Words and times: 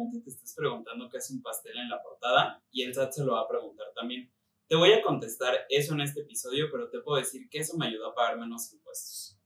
probablemente 0.00 0.20
te 0.20 0.30
estés 0.30 0.54
preguntando 0.54 1.08
qué 1.10 1.18
es 1.18 1.30
un 1.30 1.42
pastel 1.42 1.76
en 1.78 1.88
la 1.88 2.02
portada 2.02 2.62
y 2.70 2.82
el 2.82 2.94
SAT 2.94 3.12
se 3.12 3.24
lo 3.24 3.32
va 3.32 3.42
a 3.42 3.48
preguntar 3.48 3.86
también. 3.94 4.30
Te 4.68 4.76
voy 4.76 4.92
a 4.92 5.02
contestar 5.02 5.54
eso 5.68 5.94
en 5.94 6.00
este 6.00 6.20
episodio, 6.20 6.68
pero 6.70 6.88
te 6.88 7.00
puedo 7.00 7.18
decir 7.18 7.48
que 7.48 7.58
eso 7.58 7.76
me 7.76 7.86
ayudó 7.86 8.10
a 8.10 8.14
pagar 8.14 8.38
menos 8.38 8.72
impuestos. 8.72 9.38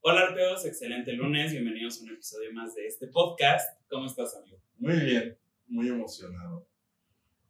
Hola 0.00 0.22
arpeos, 0.22 0.64
excelente 0.64 1.12
lunes, 1.12 1.52
bienvenidos 1.52 2.00
a 2.00 2.04
un 2.04 2.10
episodio 2.10 2.52
más 2.52 2.74
de 2.74 2.86
este 2.86 3.06
podcast. 3.08 3.80
¿Cómo 3.88 4.06
estás, 4.06 4.36
amigo? 4.36 4.58
Muy 4.78 4.98
bien, 5.00 5.38
muy 5.66 5.88
emocionado. 5.88 6.66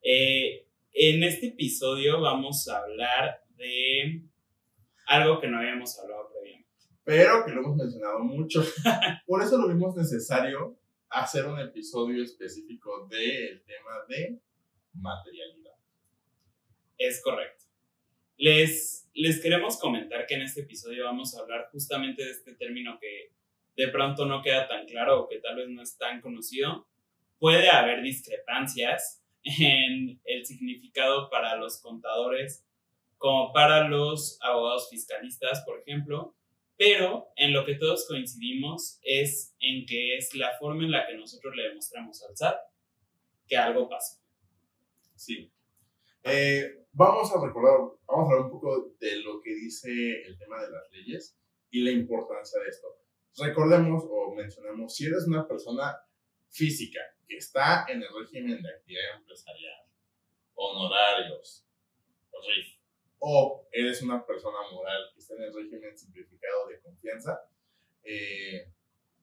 Eh, 0.02 0.66
en 0.92 1.22
este 1.22 1.48
episodio 1.48 2.20
vamos 2.20 2.68
a 2.68 2.78
hablar 2.78 3.42
de 3.56 4.22
algo 5.06 5.40
que 5.40 5.48
no 5.48 5.58
habíamos 5.58 5.98
hablado 5.98 6.30
previamente. 6.30 6.68
Pero 7.04 7.44
que 7.44 7.52
lo 7.52 7.60
hemos 7.60 7.76
mencionado 7.76 8.20
mucho. 8.20 8.62
Por 9.26 9.42
eso 9.42 9.56
lo 9.58 9.68
vimos 9.68 9.96
necesario 9.96 10.78
hacer 11.14 11.46
un 11.46 11.58
episodio 11.60 12.24
específico 12.24 13.06
del 13.08 13.62
tema 13.62 14.04
de 14.08 14.40
materialidad. 14.94 15.76
Es 16.98 17.22
correcto. 17.22 17.64
Les, 18.36 19.08
les 19.14 19.40
queremos 19.40 19.78
comentar 19.78 20.26
que 20.26 20.34
en 20.34 20.42
este 20.42 20.62
episodio 20.62 21.04
vamos 21.04 21.34
a 21.34 21.40
hablar 21.40 21.68
justamente 21.70 22.24
de 22.24 22.32
este 22.32 22.54
término 22.54 22.98
que 23.00 23.32
de 23.76 23.88
pronto 23.88 24.26
no 24.26 24.42
queda 24.42 24.66
tan 24.66 24.86
claro 24.86 25.20
o 25.20 25.28
que 25.28 25.38
tal 25.38 25.56
vez 25.56 25.68
no 25.68 25.82
es 25.82 25.96
tan 25.96 26.20
conocido. 26.20 26.88
Puede 27.38 27.70
haber 27.70 28.02
discrepancias 28.02 29.22
en 29.44 30.20
el 30.24 30.44
significado 30.44 31.30
para 31.30 31.56
los 31.56 31.80
contadores 31.80 32.66
como 33.18 33.52
para 33.52 33.88
los 33.88 34.38
abogados 34.42 34.90
fiscalistas, 34.90 35.62
por 35.64 35.78
ejemplo, 35.78 36.34
pero 36.76 37.28
en 37.36 37.52
lo 37.52 37.64
que 37.64 37.76
todos 37.76 38.06
coincidimos 38.08 38.98
es 39.02 39.54
en 39.60 39.86
que 39.86 40.16
es 40.16 40.34
la 40.34 40.56
forma 40.58 40.84
en 40.84 40.90
la 40.90 41.06
que 41.06 41.16
nosotros 41.16 41.54
le 41.54 41.68
demostramos 41.68 42.22
al 42.22 42.36
SAT 42.36 42.56
que 43.46 43.56
algo 43.56 43.88
pasa. 43.88 44.20
Sí. 45.14 45.52
Eh, 46.24 46.86
vamos 46.92 47.30
a 47.32 47.46
recordar, 47.46 47.78
vamos 48.06 48.28
a 48.28 48.32
hablar 48.32 48.46
un 48.46 48.50
poco 48.50 48.94
de 48.98 49.16
lo 49.16 49.40
que 49.40 49.54
dice 49.54 50.22
el 50.22 50.38
tema 50.38 50.62
de 50.62 50.70
las 50.70 50.90
leyes 50.90 51.38
y 51.70 51.82
la 51.82 51.90
importancia 51.90 52.60
de 52.60 52.68
esto. 52.68 52.88
Recordemos 53.36 54.04
o 54.08 54.34
mencionemos, 54.34 54.94
si 54.94 55.06
eres 55.06 55.26
una 55.26 55.46
persona 55.46 55.96
física 56.50 57.00
que 57.26 57.36
está 57.36 57.84
en 57.88 58.02
el 58.02 58.08
régimen 58.20 58.62
de 58.62 58.70
actividad 58.70 59.16
empresarial, 59.16 59.84
honorarios, 60.54 61.66
RIF, 62.46 62.78
o 63.26 63.66
eres 63.72 64.02
una 64.02 64.24
persona 64.26 64.58
moral 64.70 65.02
que 65.14 65.20
está 65.20 65.34
en 65.34 65.44
el 65.44 65.54
régimen 65.54 65.96
simplificado 65.96 66.68
de 66.68 66.78
confianza, 66.80 67.40
eh, 68.02 68.70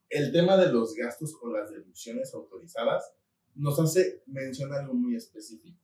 el 0.09 0.31
tema 0.31 0.57
de 0.57 0.71
los 0.71 0.95
gastos 0.95 1.37
o 1.39 1.51
las 1.51 1.69
deducciones 1.69 2.33
autorizadas 2.33 3.13
nos 3.53 3.79
hace 3.79 4.23
mencionar 4.25 4.81
algo 4.81 4.95
muy 4.95 5.15
específico, 5.15 5.79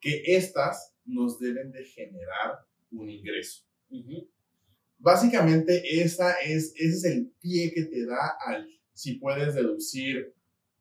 que 0.00 0.22
estas 0.26 0.94
nos 1.04 1.38
deben 1.38 1.70
de 1.70 1.84
generar 1.84 2.58
un 2.90 3.08
ingreso. 3.08 3.64
Básicamente 4.98 6.02
esa 6.02 6.32
es, 6.40 6.74
ese 6.74 6.88
es 6.88 7.04
el 7.04 7.32
pie 7.40 7.72
que 7.72 7.84
te 7.84 8.04
da 8.04 8.36
al 8.46 8.68
si 8.92 9.14
puedes 9.14 9.54
deducir 9.54 10.34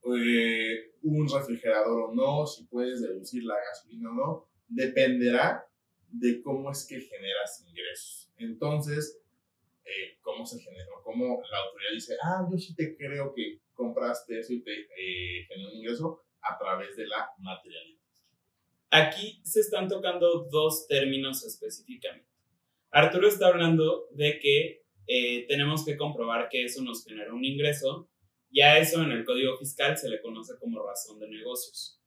eh, 0.06 0.92
un 1.04 1.30
refrigerador 1.30 2.10
o 2.10 2.16
no, 2.16 2.48
si 2.48 2.64
puedes 2.66 3.02
deducir 3.02 3.44
la 3.44 3.56
gasolina 3.56 4.10
o 4.10 4.14
no, 4.14 4.48
dependerá 4.68 5.68
de 6.14 6.42
cómo 6.42 6.72
es 6.72 6.86
que 6.86 7.02
generas 7.02 7.66
ingresos. 7.68 8.32
Entonces, 8.38 9.20
eh, 9.84 10.18
¿cómo 10.22 10.46
se 10.46 10.60
generó? 10.60 11.02
¿Cómo 11.04 11.42
la 11.52 11.58
autoridad 11.58 11.92
dice, 11.94 12.16
ah, 12.24 12.48
yo 12.50 12.58
sí 12.58 12.76
te 12.76 12.96
creo 12.96 13.34
que 13.34 13.60
compraste 13.74 14.40
eso 14.40 14.54
y 14.54 14.62
te 14.62 14.72
eh, 14.72 15.46
generó 15.48 15.70
un 15.72 15.78
ingreso 15.78 16.24
a 16.42 16.58
través 16.58 16.96
de 16.96 17.08
la 17.08 17.32
materialidad? 17.40 18.00
Aquí 18.92 19.42
se 19.44 19.62
están 19.62 19.88
tocando 19.88 20.48
dos 20.52 20.88
términos 20.88 21.44
específicamente. 21.44 22.30
Arturo 22.92 23.28
está 23.28 23.48
hablando 23.48 24.08
de 24.12 24.38
que 24.38 24.86
eh, 25.08 25.48
tenemos 25.48 25.84
que 25.84 25.98
comprobar 25.98 26.48
que 26.48 26.64
eso 26.64 26.84
nos 26.84 27.04
genera 27.04 27.34
un 27.34 27.44
ingreso. 27.44 28.08
Ya 28.52 28.78
eso 28.78 29.02
en 29.02 29.12
el 29.12 29.26
código 29.26 29.58
fiscal 29.58 29.98
se 29.98 30.10
le 30.10 30.22
conoce 30.22 30.54
como 30.60 30.86
razón 30.86 31.20
de 31.20 31.28
negocios. 31.28 32.03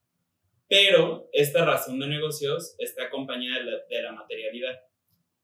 Pero 0.68 1.28
esta 1.32 1.64
razón 1.64 2.00
de 2.00 2.08
negocios 2.08 2.74
está 2.78 3.04
acompañada 3.04 3.64
de 3.88 4.02
la, 4.02 4.12
materialidad. 4.12 4.80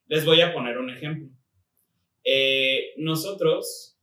Les 0.09 0.25
voy 0.25 0.41
a 0.41 0.53
poner 0.53 0.79
un 0.79 0.91
ejemplo. 0.91 1.29
Eh, 2.25 2.93
nosotros 2.97 3.97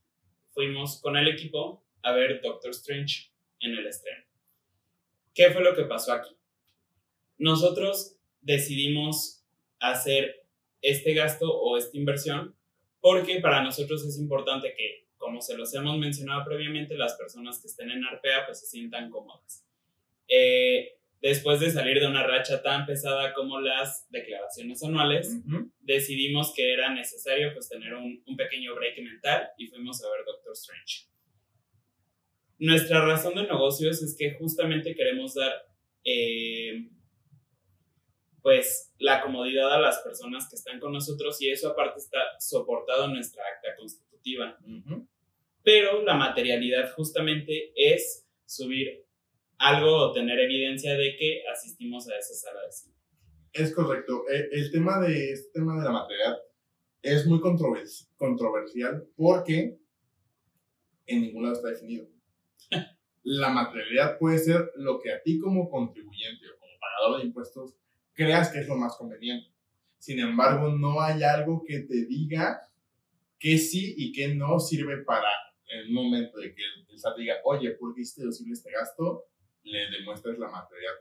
fuimos 0.52 1.00
con 1.00 1.16
el 1.16 1.28
equipo 1.28 1.84
a 2.02 2.12
ver 2.12 2.40
Doctor 2.40 2.70
Strange 2.70 3.30
en 3.60 3.72
el 3.72 3.86
estreno. 3.86 4.24
¿Qué 5.34 5.50
fue 5.50 5.62
lo 5.62 5.74
que 5.74 5.84
pasó 5.84 6.12
aquí? 6.12 6.34
Nosotros 7.38 8.16
decidimos 8.40 9.44
hacer 9.78 10.44
este 10.82 11.14
gasto 11.14 11.50
o 11.50 11.76
esta 11.76 11.96
inversión 11.96 12.56
porque 13.00 13.40
para 13.40 13.62
nosotros 13.62 14.04
es 14.04 14.18
importante 14.18 14.74
que, 14.76 15.06
como 15.16 15.40
se 15.40 15.56
los 15.56 15.74
hemos 15.74 15.98
mencionado 15.98 16.44
previamente, 16.44 16.96
las 16.96 17.14
personas 17.14 17.60
que 17.60 17.68
estén 17.68 17.90
en 17.90 18.04
Arpea 18.04 18.46
pues 18.46 18.60
se 18.60 18.66
sientan 18.66 19.10
cómodas. 19.10 19.64
Eh, 20.28 20.99
después 21.20 21.60
de 21.60 21.70
salir 21.70 22.00
de 22.00 22.06
una 22.06 22.26
racha 22.26 22.62
tan 22.62 22.86
pesada 22.86 23.34
como 23.34 23.60
las 23.60 24.06
declaraciones 24.10 24.82
anuales, 24.82 25.36
decidimos 25.80 26.52
que 26.54 26.72
era 26.72 26.92
necesario 26.92 27.52
pues 27.52 27.68
tener 27.68 27.94
un, 27.94 28.22
pequeño 28.36 28.74
break 28.74 28.98
mental 29.02 29.50
y 29.58 29.66
fuimos 29.66 30.02
a 30.02 30.10
ver 30.10 30.24
Doctor 30.24 30.52
Strange. 30.52 31.06
Nuestra 32.58 33.04
razón 33.04 33.34
de 33.34 33.42
negocios 33.42 34.02
es 34.02 34.16
que 34.18 34.34
justamente 34.34 34.94
queremos 34.94 35.34
dar 35.34 35.52
eh, 36.04 36.88
pues 38.42 38.94
la 38.98 39.22
comodidad 39.22 39.72
a 39.72 39.80
las 39.80 39.98
personas 39.98 40.48
que 40.48 40.56
están 40.56 40.80
con 40.80 40.92
nosotros 40.92 41.40
y 41.42 41.50
eso 41.50 41.70
aparte 41.70 41.98
está 41.98 42.18
soportado 42.38 43.06
en 43.06 43.14
nuestra 43.14 43.42
acta 43.54 43.76
constitutiva. 43.76 44.58
Pero 45.62 46.02
la 46.02 46.14
materialidad 46.14 46.92
justamente 46.94 47.72
es 47.76 48.26
subir 48.46 49.04
algo 49.60 49.94
o 49.94 50.12
tener 50.12 50.38
evidencia 50.38 50.94
de 50.94 51.16
que 51.18 51.42
asistimos 51.52 52.08
a 52.08 52.16
esa 52.16 52.34
sala 52.34 52.64
de 52.64 52.72
cine. 52.72 52.94
Es 53.52 53.74
correcto. 53.74 54.24
E, 54.30 54.48
el, 54.52 54.70
tema 54.72 55.00
de 55.00 55.32
este 55.32 55.52
tema 55.52 55.78
de 55.78 55.84
la 55.84 55.92
materialidad 55.92 56.38
es 57.02 57.26
muy 57.26 57.40
controversial 57.40 59.06
porque 59.16 59.78
en 61.06 61.20
ningún 61.20 61.42
lado 61.42 61.56
está 61.56 61.68
definido. 61.68 62.08
la 63.22 63.50
materialidad 63.50 64.18
puede 64.18 64.38
ser 64.38 64.70
lo 64.76 64.98
que 64.98 65.12
a 65.12 65.22
ti 65.22 65.38
como 65.38 65.68
contribuyente 65.68 66.46
o 66.48 66.58
como 66.58 66.72
pagador 66.80 67.20
de 67.20 67.26
impuestos 67.26 67.76
creas 68.14 68.50
que 68.50 68.60
es 68.60 68.68
lo 68.68 68.76
más 68.76 68.96
conveniente. 68.96 69.50
Sin 69.98 70.20
embargo, 70.20 70.70
no 70.70 71.02
hay 71.02 71.22
algo 71.22 71.62
que 71.66 71.80
te 71.80 72.06
diga 72.06 72.62
que 73.38 73.58
sí 73.58 73.94
y 73.98 74.12
que 74.12 74.34
no 74.34 74.58
sirve 74.58 74.98
para 75.04 75.28
el 75.66 75.90
momento 75.92 76.38
de 76.38 76.54
que 76.54 76.62
el 76.88 76.98
SAT 76.98 77.18
diga, 77.18 77.34
oye, 77.44 77.72
¿por 77.72 77.94
qué 77.94 78.00
hiciste 78.00 78.22
deducible 78.22 78.54
este 78.54 78.70
gasto? 78.70 79.26
Le 79.62 79.90
demuestres 79.90 80.38
la 80.38 80.50
materialidad. 80.50 80.94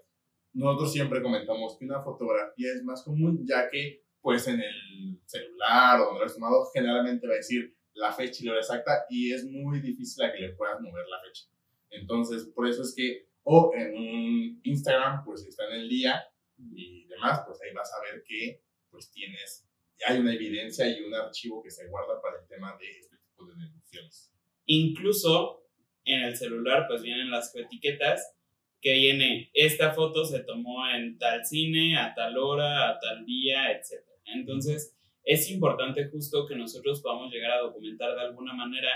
Nosotros 0.53 0.92
siempre 0.92 1.22
comentamos 1.22 1.78
que 1.78 1.86
una 1.86 2.02
fotografía 2.02 2.74
es 2.74 2.84
más 2.84 3.03
común, 3.03 3.46
ya 3.47 3.70
que 3.70 4.03
pues 4.22 4.47
en 4.47 4.59
el 4.59 5.22
celular 5.25 6.02
o 6.02 6.06
donde 6.06 6.20
lo 6.20 6.25
has 6.25 6.34
tomado, 6.34 6.66
generalmente 6.74 7.28
va 7.28 7.34
a 7.34 7.38
decir 7.38 7.75
la 7.94 8.12
fecha 8.12 8.40
y 8.42 8.46
la 8.46 8.52
hora 8.53 8.62
exacta 8.62 9.06
y 9.09 9.34
es 9.34 9.46
muy 9.46 9.80
difícil 9.80 10.24
a 10.24 10.31
que 10.31 10.40
le 10.40 10.53
puedas 10.53 10.80
mover 10.81 11.06
la 11.08 11.19
fecha. 11.22 11.46
Entonces, 11.90 12.46
por 12.53 12.68
eso 12.68 12.81
es 12.84 12.94
que, 12.96 13.30
o 13.44 13.72
en 13.75 13.98
un 13.98 14.62
Instagram, 14.64 15.24
pues 15.24 15.46
está 15.46 15.68
en 15.68 15.81
el 15.81 15.90
día 15.90 16.24
y 16.58 17.06
demás, 17.08 17.42
pues 17.46 17.62
ahí 17.62 17.74
vas 17.74 17.92
a 17.94 18.02
ver 18.02 18.24
que 18.24 18.62
pues 18.90 19.12
tienes, 19.12 19.68
hay 20.08 20.19
una 20.19 20.34
evidencia 20.34 20.88
y 20.88 21.03
un 21.03 21.14
archivo 21.14 21.62
que 21.62 21.72
se 21.72 21.88
guarda 21.88 22.22
para 22.22 22.42
el 22.42 22.48
tema 22.48 22.75
de 22.80 23.00
este 23.00 23.18
tipo 23.18 23.46
de 23.46 23.56
deducciones. 23.56 24.31
Incluso 24.66 25.66
en 26.06 26.22
el 26.22 26.36
celular 26.36 26.86
pues 26.88 27.02
vienen 27.02 27.31
las 27.31 27.56
etiquetas 27.56 28.36
que 28.82 28.94
viene, 28.94 29.50
esta 29.54 29.92
foto 29.94 30.26
se 30.26 30.44
tomó 30.44 30.88
en 30.90 31.18
tal 31.18 31.46
cine, 31.46 31.98
a 31.98 32.14
tal 32.14 32.38
hora, 32.38 32.90
a 32.90 33.00
tal 33.00 33.26
día, 33.26 33.72
etc. 33.72 34.04
Entonces, 34.26 34.96
es 35.24 35.50
importante 35.52 36.10
justo 36.10 36.48
que 36.48 36.56
nosotros 36.56 37.02
podamos 37.02 37.31
llegar 37.31 37.52
a 37.52 37.62
documentar 37.62 38.16
de 38.16 38.22
alguna 38.22 38.54
manera 38.54 38.90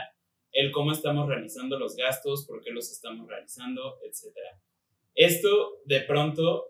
el 0.51 0.71
cómo 0.71 0.91
estamos 0.91 1.27
realizando 1.27 1.77
los 1.77 1.95
gastos, 1.95 2.45
por 2.47 2.63
qué 2.63 2.71
los 2.71 2.91
estamos 2.91 3.27
realizando, 3.27 3.99
etc. 4.03 4.37
Esto 5.15 5.81
de 5.85 6.01
pronto 6.01 6.69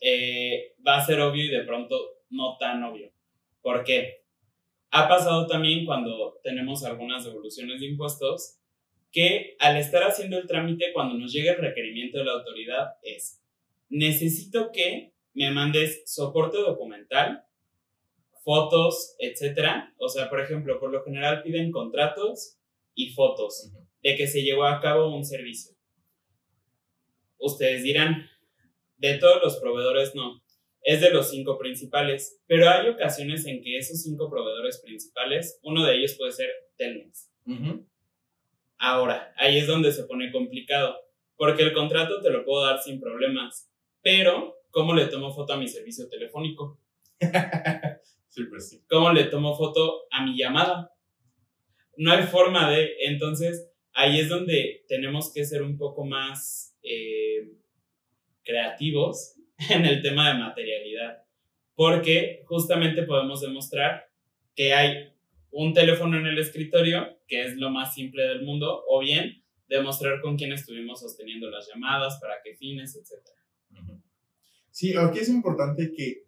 eh, 0.00 0.74
va 0.86 0.96
a 0.96 1.06
ser 1.06 1.20
obvio 1.20 1.44
y 1.44 1.48
de 1.48 1.62
pronto 1.62 1.96
no 2.30 2.56
tan 2.58 2.82
obvio. 2.82 3.12
¿Por 3.60 3.84
qué? 3.84 4.24
Ha 4.90 5.08
pasado 5.08 5.46
también 5.46 5.86
cuando 5.86 6.38
tenemos 6.42 6.84
algunas 6.84 7.24
devoluciones 7.24 7.80
de 7.80 7.86
impuestos 7.86 8.58
que 9.12 9.56
al 9.58 9.76
estar 9.76 10.02
haciendo 10.02 10.38
el 10.38 10.46
trámite, 10.46 10.92
cuando 10.92 11.16
nos 11.16 11.32
llegue 11.32 11.50
el 11.50 11.58
requerimiento 11.58 12.18
de 12.18 12.24
la 12.24 12.32
autoridad, 12.32 12.94
es, 13.02 13.42
necesito 13.88 14.70
que 14.72 15.12
me 15.34 15.50
mandes 15.50 16.02
soporte 16.06 16.58
documental, 16.58 17.44
fotos, 18.42 19.14
etcétera. 19.18 19.94
O 19.98 20.08
sea, 20.08 20.28
por 20.28 20.40
ejemplo, 20.40 20.80
por 20.80 20.90
lo 20.90 21.04
general 21.04 21.42
piden 21.42 21.70
contratos 21.70 22.58
y 22.94 23.10
fotos 23.12 23.70
de 24.02 24.16
que 24.16 24.26
se 24.26 24.42
llevó 24.42 24.64
a 24.64 24.80
cabo 24.80 25.14
un 25.14 25.24
servicio. 25.24 25.76
ustedes 27.38 27.82
dirán, 27.82 28.30
de 28.98 29.18
todos 29.18 29.42
los 29.42 29.56
proveedores 29.56 30.14
no, 30.14 30.42
es 30.82 31.00
de 31.00 31.10
los 31.10 31.30
cinco 31.30 31.58
principales, 31.58 32.40
pero 32.46 32.68
hay 32.68 32.88
ocasiones 32.88 33.46
en 33.46 33.60
que 33.62 33.76
esos 33.76 34.00
cinco 34.00 34.30
proveedores 34.30 34.80
principales, 34.80 35.58
uno 35.62 35.84
de 35.84 35.96
ellos 35.96 36.14
puede 36.16 36.32
ser 36.32 36.50
Telmex. 36.76 37.30
Ahora, 38.84 39.32
ahí 39.36 39.58
es 39.58 39.68
donde 39.68 39.92
se 39.92 40.02
pone 40.02 40.32
complicado, 40.32 40.96
porque 41.36 41.62
el 41.62 41.72
contrato 41.72 42.20
te 42.20 42.30
lo 42.30 42.44
puedo 42.44 42.66
dar 42.66 42.82
sin 42.82 42.98
problemas, 42.98 43.70
pero 44.02 44.56
¿cómo 44.70 44.92
le 44.92 45.06
tomo 45.06 45.32
foto 45.32 45.52
a 45.52 45.56
mi 45.56 45.68
servicio 45.68 46.08
telefónico? 46.08 46.80
sí, 48.28 48.42
pues 48.50 48.68
sí. 48.68 48.82
¿Cómo 48.88 49.12
le 49.12 49.26
tomo 49.26 49.56
foto 49.56 50.08
a 50.10 50.24
mi 50.26 50.36
llamada? 50.36 50.90
No 51.96 52.10
hay 52.10 52.24
forma 52.24 52.72
de, 52.72 52.96
entonces, 53.06 53.70
ahí 53.92 54.18
es 54.18 54.28
donde 54.28 54.84
tenemos 54.88 55.32
que 55.32 55.44
ser 55.44 55.62
un 55.62 55.78
poco 55.78 56.04
más 56.04 56.76
eh, 56.82 57.52
creativos 58.42 59.36
en 59.70 59.86
el 59.86 60.02
tema 60.02 60.32
de 60.32 60.40
materialidad, 60.40 61.22
porque 61.76 62.42
justamente 62.46 63.04
podemos 63.04 63.40
demostrar 63.42 64.10
que 64.56 64.74
hay 64.74 65.11
un 65.52 65.74
teléfono 65.74 66.18
en 66.18 66.26
el 66.26 66.38
escritorio, 66.38 67.18
que 67.28 67.44
es 67.44 67.56
lo 67.56 67.70
más 67.70 67.94
simple 67.94 68.22
del 68.24 68.42
mundo, 68.42 68.84
o 68.88 69.00
bien 69.00 69.44
demostrar 69.68 70.20
con 70.20 70.36
quién 70.36 70.52
estuvimos 70.52 71.00
sosteniendo 71.00 71.48
las 71.50 71.68
llamadas, 71.68 72.18
para 72.20 72.42
qué 72.42 72.54
fines, 72.54 72.96
etc. 72.96 73.22
Sí, 74.70 74.94
aquí 74.96 75.20
es 75.20 75.28
importante 75.28 75.92
que 75.92 76.26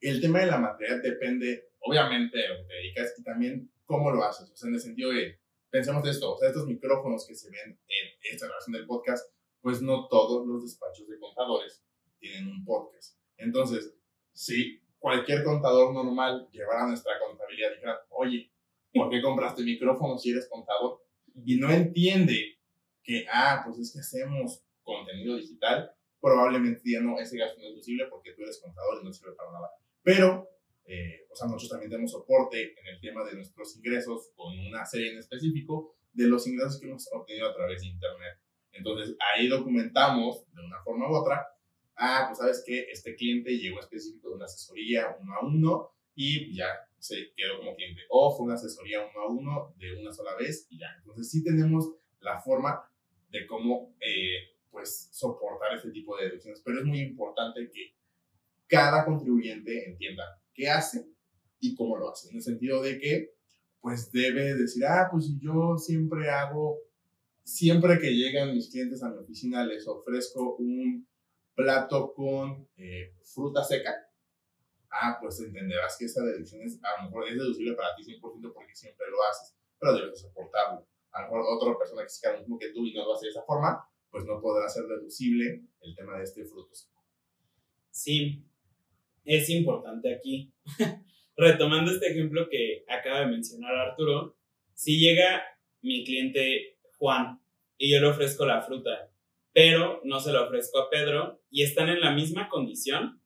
el 0.00 0.20
tema 0.20 0.40
de 0.40 0.46
la 0.46 0.58
materialidad 0.58 1.02
depende, 1.02 1.70
obviamente, 1.80 2.36
de 2.36 2.48
lo 2.48 2.56
que 2.58 2.64
te 2.64 2.74
dedicas 2.74 3.14
y 3.18 3.22
también 3.22 3.70
cómo 3.86 4.10
lo 4.10 4.22
haces. 4.22 4.50
O 4.50 4.56
sea, 4.56 4.68
en 4.68 4.74
el 4.74 4.80
sentido 4.80 5.10
de, 5.10 5.38
pensemos 5.70 6.06
esto, 6.06 6.34
o 6.34 6.38
sea, 6.38 6.48
estos 6.48 6.66
micrófonos 6.66 7.26
que 7.26 7.34
se 7.34 7.50
ven 7.50 7.78
en 7.88 8.34
esta 8.34 8.46
grabación 8.46 8.74
del 8.74 8.86
podcast, 8.86 9.32
pues 9.62 9.80
no 9.80 10.06
todos 10.08 10.46
los 10.46 10.62
despachos 10.62 11.08
de 11.08 11.18
contadores 11.18 11.82
tienen 12.18 12.48
un 12.48 12.64
podcast. 12.64 13.18
Entonces, 13.38 13.94
si 14.32 14.80
cualquier 14.98 15.44
contador 15.44 15.94
normal 15.94 16.48
llevara 16.52 16.86
nuestra 16.86 17.12
contabilidad 17.18 17.70
y 17.70 17.74
dijera, 17.74 18.00
oye, 18.10 18.50
¿por 18.96 19.10
qué 19.10 19.22
compraste 19.22 19.62
micrófono 19.62 20.18
si 20.18 20.30
eres 20.30 20.48
contador? 20.48 21.02
Y 21.44 21.56
no 21.56 21.70
entiende 21.70 22.58
que, 23.02 23.26
ah, 23.30 23.62
pues 23.64 23.78
es 23.78 23.92
que 23.92 24.00
hacemos 24.00 24.64
contenido 24.82 25.36
digital, 25.36 25.92
probablemente 26.20 26.82
ya 26.84 27.00
no, 27.00 27.18
ese 27.18 27.36
gasto 27.38 27.60
no 27.60 27.68
es 27.68 27.74
posible 27.74 28.06
porque 28.10 28.32
tú 28.32 28.42
eres 28.42 28.60
contador 28.60 29.00
y 29.00 29.04
no 29.04 29.12
sirve 29.12 29.34
para 29.34 29.52
nada. 29.52 29.70
Pero, 30.02 30.48
eh, 30.86 31.26
o 31.30 31.36
sea, 31.36 31.46
nosotros 31.46 31.70
también 31.70 31.90
tenemos 31.90 32.12
soporte 32.12 32.74
en 32.80 32.86
el 32.86 33.00
tema 33.00 33.24
de 33.24 33.34
nuestros 33.34 33.76
ingresos 33.76 34.32
con 34.34 34.58
una 34.58 34.84
serie 34.84 35.12
en 35.12 35.18
específico 35.18 35.94
de 36.12 36.26
los 36.26 36.46
ingresos 36.46 36.80
que 36.80 36.88
hemos 36.88 37.08
obtenido 37.12 37.48
a 37.48 37.54
través 37.54 37.82
de 37.82 37.88
Internet. 37.88 38.38
Entonces, 38.72 39.16
ahí 39.34 39.48
documentamos 39.48 40.44
de 40.52 40.62
una 40.62 40.82
forma 40.82 41.10
u 41.10 41.14
otra 41.14 41.46
ah, 41.96 42.24
pues 42.28 42.38
sabes 42.38 42.62
que 42.64 42.86
este 42.90 43.14
cliente 43.16 43.56
llegó 43.58 43.80
específico 43.80 44.28
de 44.28 44.36
una 44.36 44.44
asesoría 44.44 45.16
uno 45.20 45.34
a 45.34 45.44
uno 45.44 45.90
y 46.14 46.54
ya 46.54 46.66
se 46.98 47.32
quedó 47.36 47.58
como 47.58 47.76
cliente. 47.76 48.02
O 48.10 48.36
fue 48.36 48.46
una 48.46 48.54
asesoría 48.54 49.00
uno 49.00 49.20
a 49.20 49.30
uno 49.30 49.74
de 49.78 49.96
una 50.00 50.12
sola 50.12 50.34
vez 50.36 50.66
y 50.70 50.78
ya. 50.78 50.88
Entonces 50.98 51.30
sí 51.30 51.42
tenemos 51.44 51.92
la 52.20 52.40
forma 52.40 52.82
de 53.30 53.46
cómo 53.46 53.94
eh, 54.00 54.56
pues 54.70 55.08
soportar 55.12 55.76
este 55.76 55.90
tipo 55.90 56.16
de 56.16 56.26
deducciones, 56.26 56.60
pero 56.64 56.80
es 56.80 56.84
muy 56.84 57.00
importante 57.00 57.70
que 57.72 57.94
cada 58.66 59.04
contribuyente 59.04 59.88
entienda 59.88 60.22
qué 60.52 60.68
hace 60.68 61.06
y 61.60 61.74
cómo 61.74 61.96
lo 61.96 62.10
hace, 62.10 62.30
en 62.30 62.36
el 62.36 62.42
sentido 62.42 62.82
de 62.82 62.98
que 62.98 63.36
pues 63.80 64.10
debe 64.10 64.54
decir, 64.54 64.84
ah, 64.84 65.08
pues 65.10 65.30
yo 65.40 65.78
siempre 65.78 66.28
hago, 66.28 66.78
siempre 67.44 67.98
que 68.00 68.10
llegan 68.10 68.52
mis 68.52 68.70
clientes 68.70 69.02
a 69.02 69.10
mi 69.10 69.18
oficina 69.18 69.64
les 69.64 69.86
ofrezco 69.86 70.56
un 70.56 71.06
plato 71.54 72.12
con 72.12 72.68
eh, 72.76 73.14
fruta 73.22 73.62
seca, 73.62 74.05
ah, 74.90 75.18
pues 75.20 75.40
entenderás 75.40 75.96
que 75.98 76.06
esa 76.06 76.24
deducción 76.24 76.62
es, 76.62 76.78
a 76.82 77.02
lo 77.02 77.08
mejor 77.08 77.28
es 77.28 77.34
deducible 77.34 77.74
para 77.74 77.94
ti 77.94 78.02
100% 78.04 78.52
porque 78.52 78.74
siempre 78.74 79.06
lo 79.10 79.16
haces, 79.30 79.56
pero 79.78 79.94
debes 79.94 80.20
soportarlo. 80.20 80.86
A 81.12 81.22
lo 81.22 81.26
mejor 81.26 81.44
otra 81.56 81.78
persona 81.78 82.02
que 82.02 82.08
se 82.08 82.30
lo 82.30 82.38
mismo 82.38 82.58
que 82.58 82.72
tú 82.72 82.84
y 82.86 82.92
no 82.92 83.04
lo 83.04 83.14
hace 83.14 83.26
de 83.26 83.30
esa 83.30 83.42
forma, 83.42 83.88
pues 84.10 84.24
no 84.24 84.40
podrá 84.40 84.68
ser 84.68 84.84
deducible 84.84 85.64
el 85.80 85.94
tema 85.94 86.18
de 86.18 86.24
este 86.24 86.44
fruto. 86.44 86.70
Sí, 87.90 88.44
es 89.24 89.48
importante 89.50 90.14
aquí. 90.14 90.52
Retomando 91.36 91.90
este 91.90 92.10
ejemplo 92.10 92.48
que 92.50 92.84
acaba 92.88 93.20
de 93.20 93.26
mencionar 93.26 93.74
Arturo, 93.74 94.36
si 94.74 94.98
llega 94.98 95.42
mi 95.82 96.04
cliente 96.04 96.78
Juan 96.98 97.40
y 97.76 97.92
yo 97.92 98.00
le 98.00 98.08
ofrezco 98.08 98.46
la 98.46 98.62
fruta 98.62 99.10
pero 99.56 100.02
no 100.04 100.20
se 100.20 100.32
lo 100.32 100.44
ofrezco 100.44 100.78
a 100.78 100.90
Pedro 100.90 101.40
y 101.48 101.62
están 101.62 101.88
en 101.88 102.02
la 102.02 102.10
misma 102.10 102.50
condición, 102.50 103.22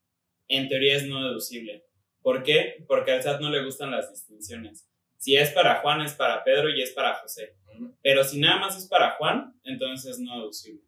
en 0.51 0.69
teoría 0.69 0.97
es 0.97 1.07
no 1.07 1.25
deducible. 1.25 1.87
¿Por 2.23 2.43
qué? 2.43 2.85
Porque 2.87 3.13
al 3.13 3.23
SAT 3.23 3.41
no 3.41 3.51
le 3.51 3.65
gustan 3.65 3.93
las 3.93 4.11
distinciones. 4.11 4.87
Si 5.17 5.37
es 5.37 5.51
para 5.51 5.81
Juan, 5.81 6.03
es 6.03 6.15
para 6.15 6.43
Pedro 6.45 6.69
y 6.69 6.83
es 6.83 6.91
para 6.91 7.15
José. 7.15 7.57
Pero 8.03 8.25
si 8.25 8.41
nada 8.41 8.59
más 8.59 8.77
es 8.77 8.87
para 8.87 9.13
Juan, 9.13 9.59
entonces 9.65 10.13
es 10.13 10.19
no 10.19 10.41
deducible. 10.41 10.83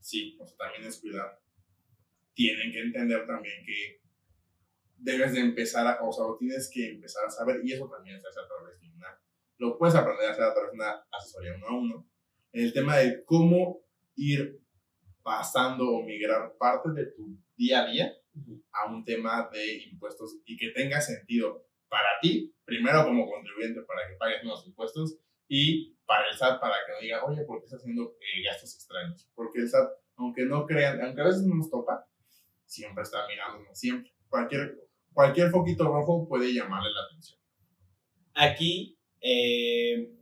Sí, 0.00 0.36
o 0.40 0.46
sea, 0.46 0.56
también 0.56 0.84
es 0.84 1.00
cuidar. 1.00 1.40
Tienen 2.34 2.72
que 2.72 2.80
entender 2.80 3.26
también 3.26 3.64
que 3.64 4.00
debes 4.96 5.32
de 5.32 5.40
empezar 5.40 5.86
a, 5.86 6.02
o 6.02 6.12
sea, 6.12 6.24
lo 6.24 6.36
tienes 6.36 6.68
que 6.72 6.90
empezar 6.90 7.24
a 7.26 7.30
saber, 7.30 7.60
y 7.62 7.72
eso 7.72 7.88
también 7.88 8.20
se 8.20 8.26
hace 8.26 8.40
a 8.40 8.48
través 8.48 8.80
de 8.80 8.88
una, 8.88 9.20
lo 9.58 9.78
puedes 9.78 9.94
aprender 9.94 10.28
a 10.28 10.32
hacer 10.32 10.44
a 10.44 10.54
través 10.54 10.72
de 10.72 10.76
una 10.76 11.06
asesoría 11.12 11.54
uno 11.56 11.66
a 11.66 11.78
uno, 11.78 12.10
en 12.52 12.64
el 12.64 12.72
tema 12.72 12.96
de 12.96 13.22
cómo 13.24 13.80
ir 14.16 14.60
pasando 15.22 15.88
o 15.88 16.02
migrar 16.02 16.56
parte 16.58 16.90
de 16.92 17.06
tu 17.12 17.38
día 17.56 17.82
a 17.82 17.90
día 17.90 18.12
a 18.72 18.90
un 18.90 19.04
tema 19.04 19.48
de 19.52 19.84
impuestos 19.84 20.36
y 20.44 20.56
que 20.56 20.70
tenga 20.70 21.00
sentido 21.00 21.66
para 21.88 22.08
ti, 22.20 22.52
primero 22.64 23.04
como 23.04 23.30
contribuyente 23.30 23.82
para 23.82 24.08
que 24.08 24.16
pagues 24.16 24.42
menos 24.42 24.66
impuestos 24.66 25.18
y 25.48 25.94
para 26.06 26.28
el 26.28 26.36
SAT 26.36 26.60
para 26.60 26.74
que 26.86 26.92
no 26.92 27.00
diga, 27.00 27.24
oye, 27.24 27.44
¿por 27.44 27.60
qué 27.60 27.66
estás 27.66 27.80
haciendo 27.80 28.16
eh, 28.20 28.42
gastos 28.44 28.74
extraños? 28.74 29.28
Porque 29.34 29.60
el 29.60 29.68
SAT, 29.68 29.88
aunque 30.16 30.44
no 30.44 30.66
crean, 30.66 31.00
aunque 31.00 31.20
a 31.20 31.26
veces 31.26 31.42
no 31.42 31.54
nos 31.54 31.70
topa, 31.70 32.06
siempre 32.66 33.02
está 33.02 33.26
mirándonos, 33.26 33.78
siempre. 33.78 34.12
Cualquier, 34.28 34.76
cualquier 35.12 35.50
foquito 35.50 35.84
rojo 35.84 36.26
puede 36.28 36.52
llamarle 36.52 36.90
la 36.90 37.04
atención. 37.06 37.40
Aquí 38.34 38.98
eh, 39.20 40.12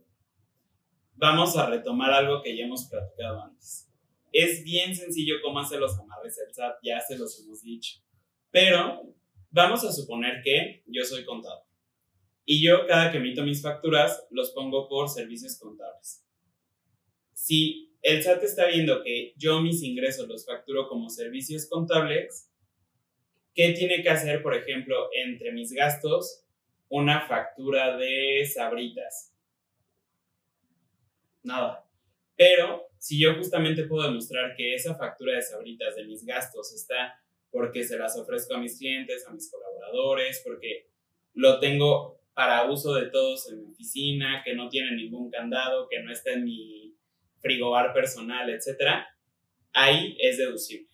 vamos 1.15 1.57
a 1.57 1.69
retomar 1.69 2.11
algo 2.11 2.41
que 2.43 2.55
ya 2.55 2.65
hemos 2.65 2.87
platicado 2.87 3.43
antes. 3.43 3.89
Es 4.31 4.63
bien 4.63 4.95
sencillo 4.95 5.35
cómo 5.43 5.59
hacer 5.59 5.79
los 5.79 5.97
amarres 5.99 6.35
del 6.35 6.53
SAT, 6.53 6.75
ya 6.83 6.99
se 6.99 7.17
los 7.17 7.39
hemos 7.39 7.61
dicho. 7.61 8.02
Pero 8.53 9.01
vamos 9.49 9.83
a 9.83 9.91
suponer 9.91 10.43
que 10.43 10.83
yo 10.85 11.03
soy 11.03 11.25
contador. 11.25 11.63
Y 12.45 12.63
yo 12.63 12.85
cada 12.85 13.11
que 13.11 13.17
emito 13.17 13.41
mis 13.43 13.63
facturas 13.63 14.27
los 14.29 14.51
pongo 14.51 14.87
por 14.87 15.09
servicios 15.09 15.57
contables. 15.57 16.23
Si 17.33 17.97
el 18.03 18.21
SAT 18.21 18.43
está 18.43 18.67
viendo 18.67 19.01
que 19.01 19.33
yo 19.37 19.59
mis 19.59 19.81
ingresos 19.81 20.27
los 20.27 20.45
facturo 20.45 20.87
como 20.87 21.09
servicios 21.09 21.67
contables, 21.67 22.51
¿qué 23.55 23.73
tiene 23.73 24.03
que 24.03 24.11
hacer, 24.11 24.43
por 24.43 24.53
ejemplo, 24.53 25.09
entre 25.13 25.51
mis 25.51 25.71
gastos, 25.71 26.45
una 26.89 27.27
factura 27.27 27.97
de 27.97 28.45
sabritas? 28.45 29.33
Nada. 31.41 31.89
Pero 32.35 32.83
si 32.99 33.19
yo 33.19 33.33
justamente 33.33 33.85
puedo 33.85 34.07
demostrar 34.07 34.55
que 34.55 34.75
esa 34.75 34.93
factura 34.93 35.37
de 35.37 35.41
sabritas 35.41 35.95
de 35.95 36.03
mis 36.03 36.23
gastos 36.23 36.71
está 36.71 37.19
porque 37.53 37.83
se 37.83 37.99
las 37.99 38.17
ofrezco 38.17 38.55
a 38.55 38.57
mis 38.57 38.79
clientes, 38.79 39.25
a 39.27 39.31
mis 39.31 39.49
colaboradores, 39.49 40.41
porque 40.43 40.87
lo 41.35 41.59
tengo 41.59 42.19
para 42.33 42.69
uso 42.69 42.95
de 42.95 43.11
todos 43.11 43.47
en 43.51 43.59
mi 43.59 43.71
oficina, 43.71 44.41
que 44.43 44.55
no 44.55 44.69
tiene 44.69 44.95
ningún 44.95 45.29
candado, 45.29 45.87
que 45.87 46.01
no 46.01 46.11
está 46.11 46.33
en 46.33 46.45
mi 46.45 46.95
frigobar 47.39 47.93
personal, 47.93 48.49
etc., 48.49 49.05
ahí 49.71 50.17
es 50.19 50.39
deducible. 50.39 50.89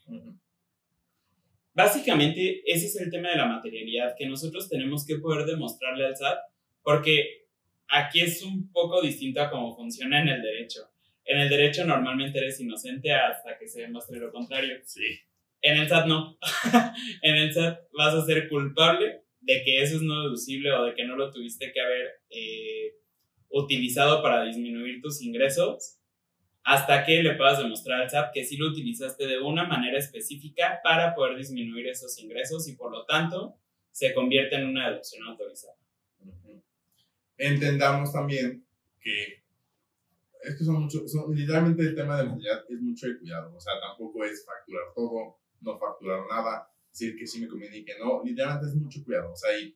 Básicamente, 1.73 2.61
ese 2.65 2.87
es 2.87 2.99
el 2.99 3.09
tema 3.09 3.29
de 3.29 3.37
la 3.37 3.45
materialidad 3.45 4.15
que 4.17 4.27
nosotros 4.27 4.67
tenemos 4.67 5.05
que 5.05 5.15
poder 5.15 5.45
demostrarle 5.45 6.07
al 6.07 6.17
SAT, 6.17 6.39
porque 6.83 7.47
aquí 7.87 8.19
es 8.19 8.43
un 8.43 8.69
poco 8.69 9.01
distinto 9.01 9.41
a 9.41 9.49
cómo 9.49 9.73
funciona 9.77 10.21
en 10.21 10.27
el 10.27 10.41
derecho. 10.41 10.89
En 11.23 11.39
el 11.39 11.47
derecho 11.47 11.85
normalmente 11.85 12.39
eres 12.39 12.59
inocente 12.59 13.13
hasta 13.13 13.57
que 13.57 13.65
se 13.65 13.81
demuestre 13.81 14.19
lo 14.19 14.29
contrario. 14.29 14.77
Sí. 14.83 15.21
En 15.61 15.77
el 15.77 15.89
SAT 15.89 16.07
no. 16.07 16.37
en 17.21 17.35
el 17.35 17.53
SAT 17.53 17.79
vas 17.93 18.13
a 18.13 18.25
ser 18.25 18.47
culpable 18.47 19.23
de 19.41 19.63
que 19.63 19.81
eso 19.81 19.97
es 19.97 20.01
no 20.01 20.23
deducible 20.23 20.71
o 20.71 20.85
de 20.85 20.93
que 20.93 21.05
no 21.05 21.15
lo 21.15 21.31
tuviste 21.31 21.71
que 21.71 21.81
haber 21.81 22.21
eh, 22.29 22.95
utilizado 23.49 24.21
para 24.21 24.43
disminuir 24.43 25.01
tus 25.01 25.21
ingresos 25.21 25.97
hasta 26.63 27.03
que 27.03 27.23
le 27.23 27.35
puedas 27.35 27.57
demostrar 27.57 28.01
al 28.01 28.09
SAT 28.09 28.31
que 28.33 28.45
sí 28.45 28.57
lo 28.57 28.69
utilizaste 28.69 29.25
de 29.25 29.39
una 29.39 29.65
manera 29.65 29.97
específica 29.97 30.79
para 30.83 31.15
poder 31.15 31.37
disminuir 31.37 31.87
esos 31.87 32.17
ingresos 32.19 32.67
y 32.67 32.75
por 32.75 32.91
lo 32.91 33.05
tanto 33.05 33.55
se 33.91 34.13
convierte 34.13 34.55
en 34.55 34.67
una 34.67 34.89
deducción 34.89 35.27
autorizada. 35.27 35.75
Entendamos 37.37 38.11
también 38.11 38.63
que 39.01 39.39
es 40.43 40.57
que 40.57 40.63
son 40.63 40.83
mucho, 40.83 41.07
son, 41.07 41.35
literalmente 41.35 41.81
el 41.81 41.95
tema 41.95 42.17
de 42.17 42.23
materialidad 42.23 42.65
es 42.69 42.81
mucho 42.81 43.07
de 43.07 43.17
cuidado, 43.17 43.53
o 43.55 43.59
sea, 43.59 43.73
tampoco 43.79 44.23
es 44.23 44.45
facturar 44.45 44.85
todo, 44.95 45.37
no 45.61 45.77
facturar 45.77 46.25
nada, 46.29 46.71
decir 46.89 47.15
que 47.17 47.27
sí 47.27 47.41
me 47.41 47.47
conviene 47.47 47.77
y 47.77 47.85
que 47.85 47.97
no, 47.99 48.21
literalmente 48.23 48.67
es 48.67 48.75
mucho 48.75 49.03
cuidado, 49.03 49.31
o 49.31 49.35
sea, 49.35 49.57
y 49.57 49.75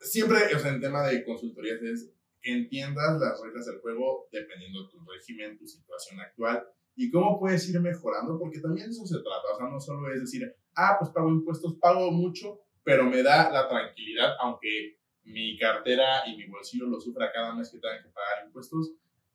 siempre, 0.00 0.38
o 0.54 0.58
sea, 0.58 0.72
en 0.72 0.80
tema 0.80 1.06
de 1.06 1.24
consultorías 1.24 1.80
es 1.82 2.12
que 2.40 2.52
entiendas 2.52 3.20
las 3.20 3.40
reglas 3.40 3.66
del 3.66 3.80
juego 3.80 4.28
dependiendo 4.32 4.84
de 4.84 4.90
tu 4.90 4.98
régimen, 5.04 5.58
tu 5.58 5.66
situación 5.66 6.20
actual 6.20 6.66
y 6.96 7.10
cómo 7.10 7.38
puedes 7.38 7.68
ir 7.68 7.80
mejorando, 7.80 8.38
porque 8.38 8.60
también 8.60 8.88
eso 8.88 9.06
se 9.06 9.16
trata, 9.16 9.54
o 9.54 9.56
sea, 9.56 9.68
no 9.68 9.80
solo 9.80 10.12
es 10.12 10.20
decir, 10.20 10.54
ah, 10.74 10.96
pues 10.98 11.10
pago 11.10 11.28
impuestos, 11.28 11.74
pago 11.80 12.10
mucho, 12.10 12.60
pero 12.82 13.04
me 13.04 13.22
da 13.22 13.50
la 13.50 13.68
tranquilidad, 13.68 14.34
aunque 14.40 14.98
mi 15.24 15.58
cartera 15.58 16.26
y 16.26 16.36
mi 16.36 16.46
bolsillo 16.46 16.86
lo 16.86 17.00
sufra 17.00 17.32
cada 17.32 17.54
mes 17.54 17.70
que 17.70 17.78
tenga 17.78 18.02
que 18.02 18.08
pagar 18.08 18.46
impuestos, 18.46 18.92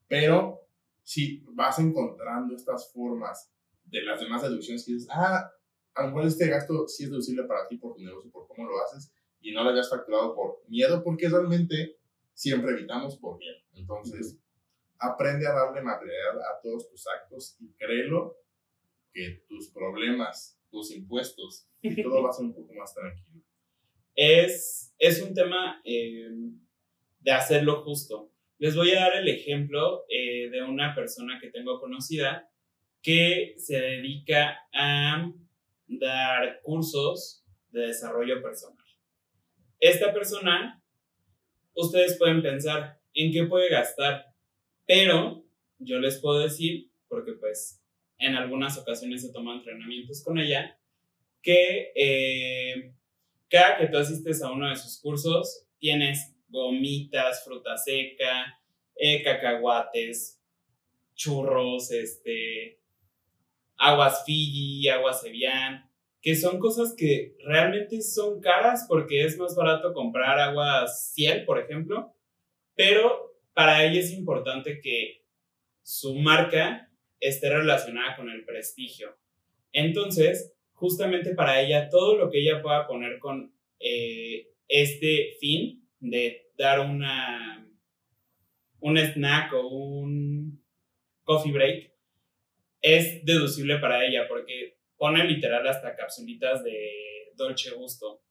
pero 0.07 0.61
si 1.03 1.43
vas 1.53 1.79
encontrando 1.79 2.55
estas 2.55 2.91
formas 2.91 3.51
de 3.85 4.01
las 4.03 4.19
demás 4.19 4.41
deducciones 4.41 4.85
que 4.85 4.93
dices, 4.93 5.07
ah, 5.11 5.49
a 5.93 6.01
lo 6.01 6.07
mejor 6.09 6.25
este 6.25 6.47
gasto 6.47 6.87
sí 6.87 7.05
es 7.05 7.09
deducible 7.09 7.43
para 7.43 7.67
ti 7.67 7.77
por 7.77 7.95
tu 7.95 8.03
negocio, 8.03 8.31
por 8.31 8.47
cómo 8.47 8.67
lo 8.67 8.83
haces, 8.83 9.11
y 9.41 9.53
no 9.53 9.63
lo 9.63 9.69
hayas 9.69 9.89
facturado 9.89 10.35
por 10.35 10.63
miedo, 10.67 11.03
porque 11.03 11.29
realmente 11.29 11.97
siempre 12.33 12.71
evitamos 12.71 13.17
por 13.17 13.37
miedo. 13.37 13.57
Entonces, 13.73 14.37
aprende 14.99 15.47
a 15.47 15.53
darle 15.53 15.81
material 15.81 16.37
a 16.39 16.61
todos 16.61 16.89
tus 16.89 17.07
actos 17.07 17.55
y 17.59 17.71
créelo 17.73 18.37
que 19.13 19.45
tus 19.47 19.69
problemas, 19.69 20.59
tus 20.69 20.91
impuestos 20.91 21.67
y 21.81 21.95
todo 22.03 22.23
va 22.23 22.29
a 22.29 22.33
ser 22.33 22.45
un 22.45 22.53
poco 22.53 22.73
más 22.73 22.93
tranquilo. 22.93 23.41
Es, 24.15 24.93
es 24.97 25.21
un 25.21 25.33
tema 25.33 25.81
eh, 25.83 26.29
de 27.19 27.31
hacerlo 27.31 27.83
justo. 27.83 28.31
Les 28.57 28.75
voy 28.75 28.91
a 28.91 29.01
dar 29.01 29.15
el 29.15 29.27
ejemplo 29.27 30.05
eh, 30.09 30.49
de 30.49 30.63
una 30.63 30.95
persona 30.95 31.39
que 31.41 31.49
tengo 31.49 31.79
conocida 31.79 32.49
que 33.05 33.53
se 33.59 33.79
dedica 33.79 34.67
a 34.74 35.31
dar 35.88 36.59
cursos 36.63 37.45
de 37.69 37.81
desarrollo 37.81 38.41
personal. 38.41 38.83
Esta 39.79 40.12
persona, 40.12 40.83
ustedes 41.75 42.17
pueden 42.17 42.41
pensar 42.41 43.00
en 43.13 43.31
qué 43.31 43.43
puede 43.43 43.69
gastar, 43.69 44.33
pero 44.88 45.45
yo 45.77 46.00
les 46.00 46.19
puedo 46.19 46.39
decir, 46.39 46.89
porque 47.07 47.33
pues 47.33 47.79
en 48.17 48.33
algunas 48.33 48.75
ocasiones 48.79 49.24
he 49.24 49.31
tomado 49.31 49.59
entrenamientos 49.59 50.24
con 50.24 50.39
ella, 50.39 50.75
que 51.43 51.91
eh, 51.95 52.91
cada 53.47 53.77
que 53.77 53.88
tú 53.88 54.00
asistes 54.00 54.41
a 54.41 54.51
uno 54.51 54.67
de 54.67 54.77
sus 54.77 55.00
cursos, 55.00 55.67
tienes 55.77 56.35
gomitas, 56.47 57.43
fruta 57.45 57.77
seca, 57.77 58.59
eh, 58.95 59.21
cacahuates, 59.21 60.41
churros, 61.13 61.91
este, 61.91 62.79
aguas 63.77 64.24
Fiji, 64.25 64.88
aguas 64.89 65.24
Evian, 65.25 65.89
que 66.22 66.36
son 66.36 66.60
cosas 66.60 66.96
que 66.98 67.36
realmente 67.46 68.01
son 68.01 68.41
caras 68.41 68.86
porque 68.88 69.24
es 69.24 69.38
más 69.38 69.55
barato 69.55 69.94
comprar 69.94 70.39
aguas 70.39 71.13
Ciel, 71.13 71.46
por 71.46 71.60
ejemplo, 71.60 72.13
pero 72.75 73.38
para 73.53 73.86
ella 73.86 74.00
es 74.00 74.12
importante 74.12 74.82
que 74.82 75.24
su 75.84 76.15
marca 76.15 76.91
esté 77.20 77.50
relacionada 77.50 78.15
con 78.15 78.29
el 78.29 78.44
prestigio. 78.44 79.15
Entonces, 79.72 80.53
justamente 80.74 81.36
para 81.36 81.62
ella, 81.62 81.89
todo 81.89 82.17
lo 82.17 82.29
que 82.29 82.39
ella 82.39 82.62
pueda 82.62 82.88
poner 82.88 83.20
con 83.20 83.53
eh, 83.79 84.50
este 84.67 85.36
fin 85.39 85.88
de 86.00 86.50
dar 86.58 86.79
una, 86.79 87.67
un 88.79 88.98
snack 88.98 89.53
o 89.53 89.67
un 89.67 90.63
coffee 91.24 91.51
break, 91.51 91.94
es 92.85 93.25
deducible 93.25 93.79
para 93.79 94.05
ella 94.05 94.27
porque 94.27 94.77
pone 94.95 95.23
literal 95.23 95.67
hasta 95.67 95.95
capsulitas 95.95 96.63
de 96.63 96.91
Dolce 97.35 97.71
Gusto, 97.71 98.21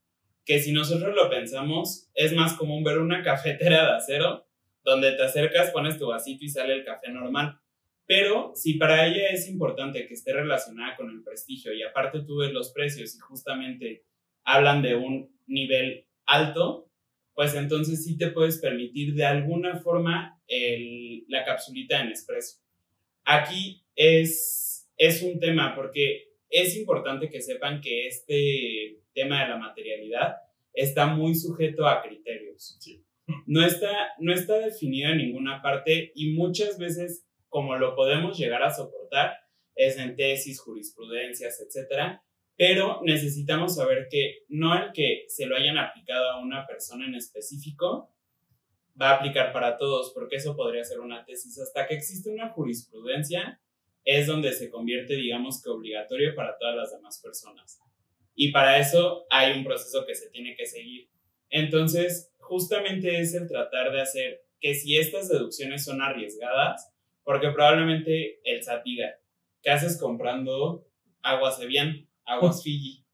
que 0.44 0.60
si 0.60 0.70
nosotros 0.70 1.12
lo 1.12 1.28
pensamos, 1.28 2.08
es 2.14 2.32
más 2.34 2.52
común 2.54 2.84
ver 2.84 2.98
una 2.98 3.24
cafetera 3.24 3.84
de 3.84 3.96
acero 3.96 4.46
donde 4.84 5.10
te 5.12 5.24
acercas, 5.24 5.72
pones 5.72 5.98
tu 5.98 6.06
vasito 6.06 6.44
y 6.44 6.48
sale 6.48 6.74
el 6.74 6.84
café 6.84 7.10
normal. 7.10 7.58
Pero 8.06 8.52
si 8.54 8.74
para 8.74 9.08
ella 9.08 9.30
es 9.30 9.48
importante 9.48 10.06
que 10.06 10.14
esté 10.14 10.32
relacionada 10.32 10.94
con 10.94 11.10
el 11.10 11.24
prestigio 11.24 11.72
y 11.72 11.82
aparte 11.82 12.20
tú 12.20 12.36
ves 12.36 12.52
los 12.52 12.70
precios 12.70 13.16
y 13.16 13.18
justamente 13.18 14.04
hablan 14.44 14.82
de 14.82 14.94
un 14.94 15.36
nivel 15.46 16.06
alto, 16.26 16.92
pues 17.34 17.56
entonces 17.56 18.04
sí 18.04 18.16
te 18.16 18.30
puedes 18.30 18.58
permitir 18.58 19.14
de 19.14 19.24
alguna 19.24 19.80
forma 19.80 20.40
el, 20.46 21.24
la 21.26 21.44
capsulita 21.44 22.00
en 22.00 22.12
espresso. 22.12 22.63
Aquí 23.24 23.84
es, 23.96 24.88
es 24.96 25.22
un 25.22 25.40
tema 25.40 25.74
porque 25.74 26.34
es 26.50 26.76
importante 26.76 27.30
que 27.30 27.40
sepan 27.40 27.80
que 27.80 28.06
este 28.06 29.00
tema 29.12 29.42
de 29.42 29.48
la 29.48 29.56
materialidad 29.56 30.36
está 30.72 31.06
muy 31.06 31.34
sujeto 31.34 31.86
a 31.86 32.02
criterios. 32.02 32.78
No, 33.46 33.64
está, 33.64 34.08
no 34.18 34.32
está 34.32 34.58
definido 34.58 35.10
en 35.10 35.18
ninguna 35.18 35.62
parte 35.62 36.12
y 36.14 36.32
muchas 36.32 36.78
veces, 36.78 37.26
como 37.48 37.76
lo 37.76 37.94
podemos 37.94 38.36
llegar 38.38 38.62
a 38.62 38.72
soportar, 38.72 39.36
es 39.74 39.98
en 39.98 40.14
tesis, 40.16 40.60
jurisprudencias, 40.60 41.60
etcétera, 41.60 42.22
pero 42.56 43.00
necesitamos 43.04 43.74
saber 43.74 44.06
que 44.10 44.44
no 44.48 44.76
el 44.76 44.92
que 44.92 45.24
se 45.28 45.46
lo 45.46 45.56
hayan 45.56 45.78
aplicado 45.78 46.30
a 46.30 46.40
una 46.40 46.66
persona 46.66 47.06
en 47.06 47.14
específico 47.14 48.14
va 49.00 49.10
a 49.10 49.14
aplicar 49.16 49.52
para 49.52 49.76
todos, 49.76 50.12
porque 50.14 50.36
eso 50.36 50.56
podría 50.56 50.84
ser 50.84 51.00
una 51.00 51.24
tesis. 51.24 51.58
Hasta 51.58 51.86
que 51.86 51.94
existe 51.94 52.30
una 52.30 52.50
jurisprudencia, 52.50 53.60
es 54.04 54.26
donde 54.26 54.52
se 54.52 54.70
convierte, 54.70 55.14
digamos 55.14 55.62
que 55.62 55.70
obligatorio 55.70 56.34
para 56.34 56.56
todas 56.58 56.76
las 56.76 56.92
demás 56.92 57.20
personas. 57.22 57.80
Y 58.34 58.52
para 58.52 58.78
eso 58.78 59.26
hay 59.30 59.56
un 59.56 59.64
proceso 59.64 60.04
que 60.06 60.14
se 60.14 60.28
tiene 60.30 60.56
que 60.56 60.66
seguir. 60.66 61.08
Entonces, 61.50 62.32
justamente 62.38 63.20
es 63.20 63.34
el 63.34 63.48
tratar 63.48 63.92
de 63.92 64.02
hacer 64.02 64.42
que 64.60 64.74
si 64.74 64.96
estas 64.96 65.28
deducciones 65.28 65.84
son 65.84 66.02
arriesgadas, 66.02 66.92
porque 67.22 67.50
probablemente 67.50 68.40
el 68.44 68.62
SAT 68.62 68.84
diga, 68.84 69.18
¿qué 69.62 69.70
haces 69.70 69.98
comprando 69.98 70.86
aguas 71.22 71.60
Evian, 71.60 72.08
aguas 72.24 72.62
Fiji? 72.64 73.04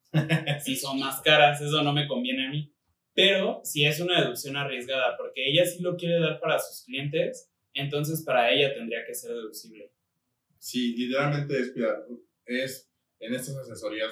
si 0.61 0.77
son 0.77 0.99
más 0.99 1.21
caras, 1.21 1.61
eso 1.61 1.83
no 1.83 1.93
me 1.93 2.09
conviene 2.09 2.47
a 2.47 2.51
mí. 2.51 2.73
Pero 3.21 3.61
si 3.65 3.85
es 3.85 4.01
una 4.01 4.23
deducción 4.23 4.57
arriesgada, 4.57 5.15
porque 5.19 5.47
ella 5.47 5.67
sí 5.67 5.83
lo 5.83 5.95
quiere 5.95 6.19
dar 6.21 6.41
para 6.41 6.59
sus 6.59 6.87
clientes, 6.87 7.51
entonces 7.75 8.23
para 8.25 8.51
ella 8.51 8.73
tendría 8.73 9.05
que 9.05 9.15
ser 9.15 9.33
deducible. 9.33 9.93
Sí, 10.59 10.97
literalmente 10.97 11.61
es. 11.61 11.75
Es 12.47 12.91
en 13.19 13.35
estas 13.35 13.59
asesorías, 13.59 14.11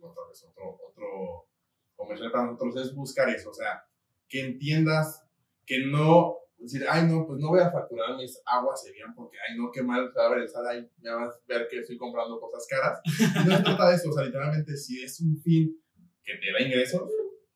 otra 0.00 0.26
vez, 0.26 0.42
otro, 0.42 0.80
otro 0.88 1.48
comercial 1.94 2.32
para 2.32 2.46
nosotros 2.46 2.86
es 2.86 2.94
buscar 2.94 3.28
eso, 3.28 3.50
o 3.50 3.54
sea, 3.54 3.84
que 4.26 4.40
entiendas 4.40 5.22
que 5.66 5.86
no 5.86 6.38
decir, 6.56 6.84
ay, 6.88 7.06
no, 7.06 7.26
pues 7.26 7.38
no 7.38 7.48
voy 7.50 7.60
a 7.60 7.70
facturar 7.70 8.16
mis 8.16 8.40
aguas 8.46 8.82
serían 8.82 9.14
porque, 9.14 9.36
ay, 9.46 9.58
no, 9.58 9.70
qué 9.70 9.82
mal 9.82 10.10
se 10.10 10.18
va 10.18 10.26
a 10.26 10.30
ver 10.30 10.38
el 10.38 10.48
sal, 10.48 10.66
ay, 10.66 10.88
ya 11.02 11.14
vas 11.14 11.34
a 11.34 11.40
ver 11.46 11.68
que 11.68 11.80
estoy 11.80 11.98
comprando 11.98 12.40
cosas 12.40 12.66
caras. 12.66 13.00
No 13.46 13.56
se 13.56 13.62
trata 13.62 13.90
de 13.90 13.96
eso, 13.96 14.08
o 14.08 14.12
sea, 14.12 14.24
literalmente, 14.24 14.74
si 14.76 15.02
es 15.02 15.20
un 15.20 15.38
fin 15.42 15.78
que 16.24 16.32
te 16.36 16.52
da 16.52 16.66
ingresos, 16.66 17.10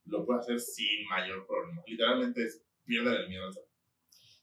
lo 0.08 0.24
puedes 0.24 0.42
hacer 0.42 0.60
sin 0.60 1.06
mayor 1.08 1.46
problema. 1.46 1.82
Literalmente 1.86 2.44
es 2.44 2.62
pierden 2.84 3.14
el 3.14 3.28
miedo 3.28 3.46
al 3.46 3.52
sal. 3.52 3.64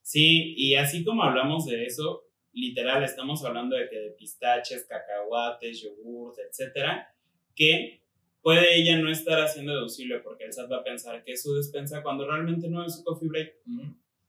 Sí, 0.01 0.53
y 0.55 0.75
así 0.75 1.03
como 1.03 1.23
hablamos 1.23 1.65
de 1.65 1.85
eso, 1.85 2.25
literal 2.53 3.03
estamos 3.03 3.43
hablando 3.43 3.75
de 3.75 3.89
que 3.89 3.97
de 3.97 4.11
pistaches, 4.11 4.85
cacahuates, 4.85 5.81
yogurt, 5.81 6.37
etcétera, 6.39 7.13
que 7.55 8.01
puede 8.41 8.79
ella 8.79 8.99
no 8.99 9.09
estar 9.09 9.41
haciendo 9.41 9.73
deducible 9.73 10.19
porque 10.19 10.45
el 10.45 10.53
SAT 10.53 10.71
va 10.71 10.77
a 10.77 10.83
pensar 10.83 11.23
que 11.23 11.31
es 11.31 11.41
su 11.41 11.55
despensa 11.55 12.03
cuando 12.03 12.27
realmente 12.27 12.69
no 12.69 12.85
es 12.85 12.97
su 12.97 13.03
coffee 13.03 13.27
break. 13.27 13.55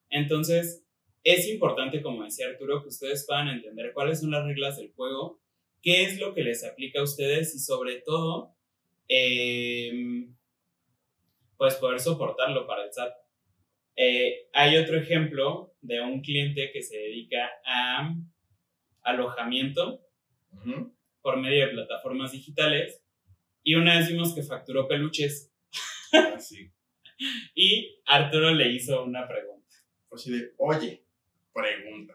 Entonces, 0.09 0.87
es 1.23 1.49
importante, 1.49 2.01
como 2.03 2.23
decía 2.25 2.47
Arturo, 2.47 2.83
que 2.83 2.89
ustedes 2.89 3.27
puedan 3.27 3.49
entender 3.49 3.93
cuáles 3.93 4.21
son 4.21 4.31
las 4.31 4.45
reglas 4.47 4.77
del 4.77 4.93
juego, 4.93 5.41
qué 5.83 6.05
es 6.05 6.21
lo 6.21 6.35
que 6.35 6.43
les 6.43 6.65
aplica 6.65 7.01
a 7.01 7.03
ustedes 7.03 7.55
y 7.55 7.59
sobre 7.59 7.97
todo, 7.97 8.55
em, 9.09 10.36
pues 11.57 11.77
poder 11.77 12.01
soportarlo 12.01 12.67
para 12.67 12.85
el 12.85 12.93
SAT. 12.93 13.13
Eh, 13.97 14.49
hay 14.53 14.77
otro 14.77 14.99
ejemplo 14.99 15.75
de 15.81 16.01
un 16.01 16.21
cliente 16.21 16.71
que 16.73 16.83
se 16.83 16.99
dedica 16.99 17.51
a 17.65 18.15
alojamiento 19.03 20.03
por 21.23 21.39
medio 21.39 21.67
de 21.67 21.73
plataformas 21.73 22.33
digitales 22.33 23.03
y 23.63 23.75
una 23.75 23.99
vez 23.99 24.09
vimos 24.09 24.35
que 24.35 24.43
facturó 24.43 24.87
peluches. 24.87 25.53
Ah, 26.13 26.37
y 27.55 28.01
Arturo 28.07 28.53
le 28.53 28.69
hizo 28.69 29.03
una 29.05 29.27
pregunta. 29.27 29.77
Pues 30.09 30.25
de, 30.27 30.53
oye, 30.59 31.05
pregunta. 31.53 32.15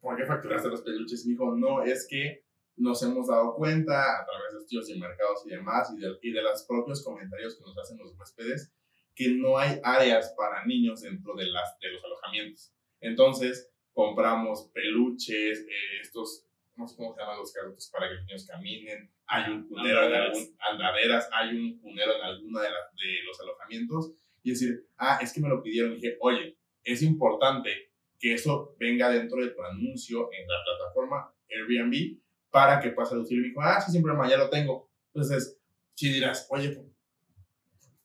¿Por 0.00 0.16
qué 0.16 0.24
facturaste 0.24 0.68
los 0.68 0.82
peluches? 0.82 1.24
Y 1.24 1.30
dijo, 1.30 1.54
no, 1.54 1.82
es 1.82 2.06
que 2.08 2.41
nos 2.76 3.02
hemos 3.02 3.28
dado 3.28 3.54
cuenta 3.54 4.20
a 4.20 4.24
través 4.24 4.54
de 4.54 4.60
estudios 4.60 4.88
de 4.88 4.98
mercados 4.98 5.42
y 5.46 5.50
demás 5.50 5.92
y 5.96 6.00
de, 6.00 6.08
y 6.22 6.32
de 6.32 6.42
los 6.42 6.64
propios 6.64 7.04
comentarios 7.04 7.56
que 7.56 7.62
nos 7.62 7.76
hacen 7.78 7.98
los 7.98 8.14
huéspedes 8.18 8.72
que 9.14 9.28
no 9.28 9.58
hay 9.58 9.78
áreas 9.82 10.34
para 10.36 10.64
niños 10.64 11.02
dentro 11.02 11.34
de, 11.34 11.46
las, 11.46 11.78
de 11.80 11.90
los 11.92 12.04
alojamientos. 12.04 12.72
Entonces, 13.00 13.70
compramos 13.92 14.70
peluches, 14.72 15.60
eh, 15.60 16.00
estos, 16.00 16.46
no 16.76 16.86
sé 16.86 16.96
cómo 16.96 17.14
se 17.14 17.20
llaman 17.20 17.38
los 17.38 17.52
carritos 17.52 17.90
para 17.92 18.08
que 18.08 18.14
los 18.14 18.24
niños 18.24 18.46
caminen, 18.46 19.12
hay 19.26 19.52
un 19.52 19.68
cunero 19.68 20.04
en 20.04 20.14
algún, 20.14 20.56
andaderas, 20.58 21.28
hay 21.32 21.56
un 21.56 21.78
cunero 21.80 22.16
en 22.16 22.22
alguna 22.22 22.62
de, 22.62 22.68
de 22.68 23.22
los 23.26 23.40
alojamientos, 23.40 24.12
y 24.42 24.50
decir, 24.50 24.86
ah, 24.96 25.18
es 25.22 25.32
que 25.32 25.40
me 25.40 25.48
lo 25.48 25.62
pidieron, 25.62 25.92
y 25.92 25.96
dije, 25.96 26.16
oye, 26.20 26.58
es 26.82 27.02
importante 27.02 27.92
que 28.18 28.34
eso 28.34 28.74
venga 28.78 29.10
dentro 29.10 29.42
de 29.42 29.50
tu 29.50 29.62
anuncio 29.62 30.30
en 30.32 30.48
la 30.48 30.56
plataforma 30.64 31.34
Airbnb 31.50 32.18
para 32.52 32.78
que 32.78 32.90
puedas 32.90 33.10
deducir. 33.10 33.38
Y 33.38 33.48
dijo, 33.48 33.60
ah, 33.60 33.80
sí, 33.80 33.90
sin 33.90 34.02
problema, 34.02 34.28
ya 34.30 34.36
lo 34.36 34.48
tengo. 34.48 34.88
Entonces, 35.12 35.58
si 35.94 36.12
dirás, 36.12 36.46
oye, 36.50 36.78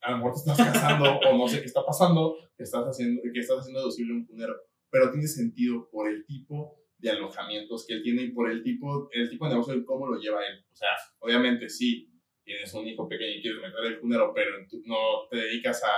a 0.01 0.11
lo 0.11 0.17
mejor 0.17 0.33
te 0.33 0.39
estás 0.39 0.57
casando 0.57 1.19
o 1.29 1.37
no 1.37 1.47
sé 1.47 1.59
qué 1.59 1.65
está 1.65 1.85
pasando, 1.85 2.37
que 2.55 2.63
estás 2.63 2.85
haciendo, 2.85 3.21
que 3.21 3.39
estás 3.39 3.59
haciendo 3.59 3.81
deducible 3.81 4.13
un 4.13 4.25
cunero, 4.25 4.55
pero 4.89 5.11
tiene 5.11 5.27
sentido 5.27 5.89
por 5.91 6.09
el 6.09 6.25
tipo 6.25 6.79
de 6.97 7.11
alojamientos 7.11 7.85
que 7.85 7.95
él 7.95 8.03
tiene 8.03 8.23
y 8.23 8.31
por 8.31 8.49
el 8.49 8.63
tipo, 8.63 9.09
el 9.11 9.29
tipo 9.29 9.45
de 9.45 9.51
negocio 9.51 9.75
y 9.75 9.85
cómo 9.85 10.07
lo 10.07 10.19
lleva 10.19 10.39
él. 10.47 10.65
O 10.71 10.75
sea, 10.75 10.89
obviamente 11.19 11.69
sí, 11.69 12.09
tienes 12.43 12.73
un 12.73 12.87
hijo 12.87 13.07
pequeño 13.07 13.37
y 13.37 13.41
quieres 13.41 13.61
meter 13.61 13.85
el 13.85 13.99
cunero, 13.99 14.31
pero 14.33 14.51
no 14.85 15.27
te 15.29 15.37
dedicas 15.37 15.83
a 15.83 15.91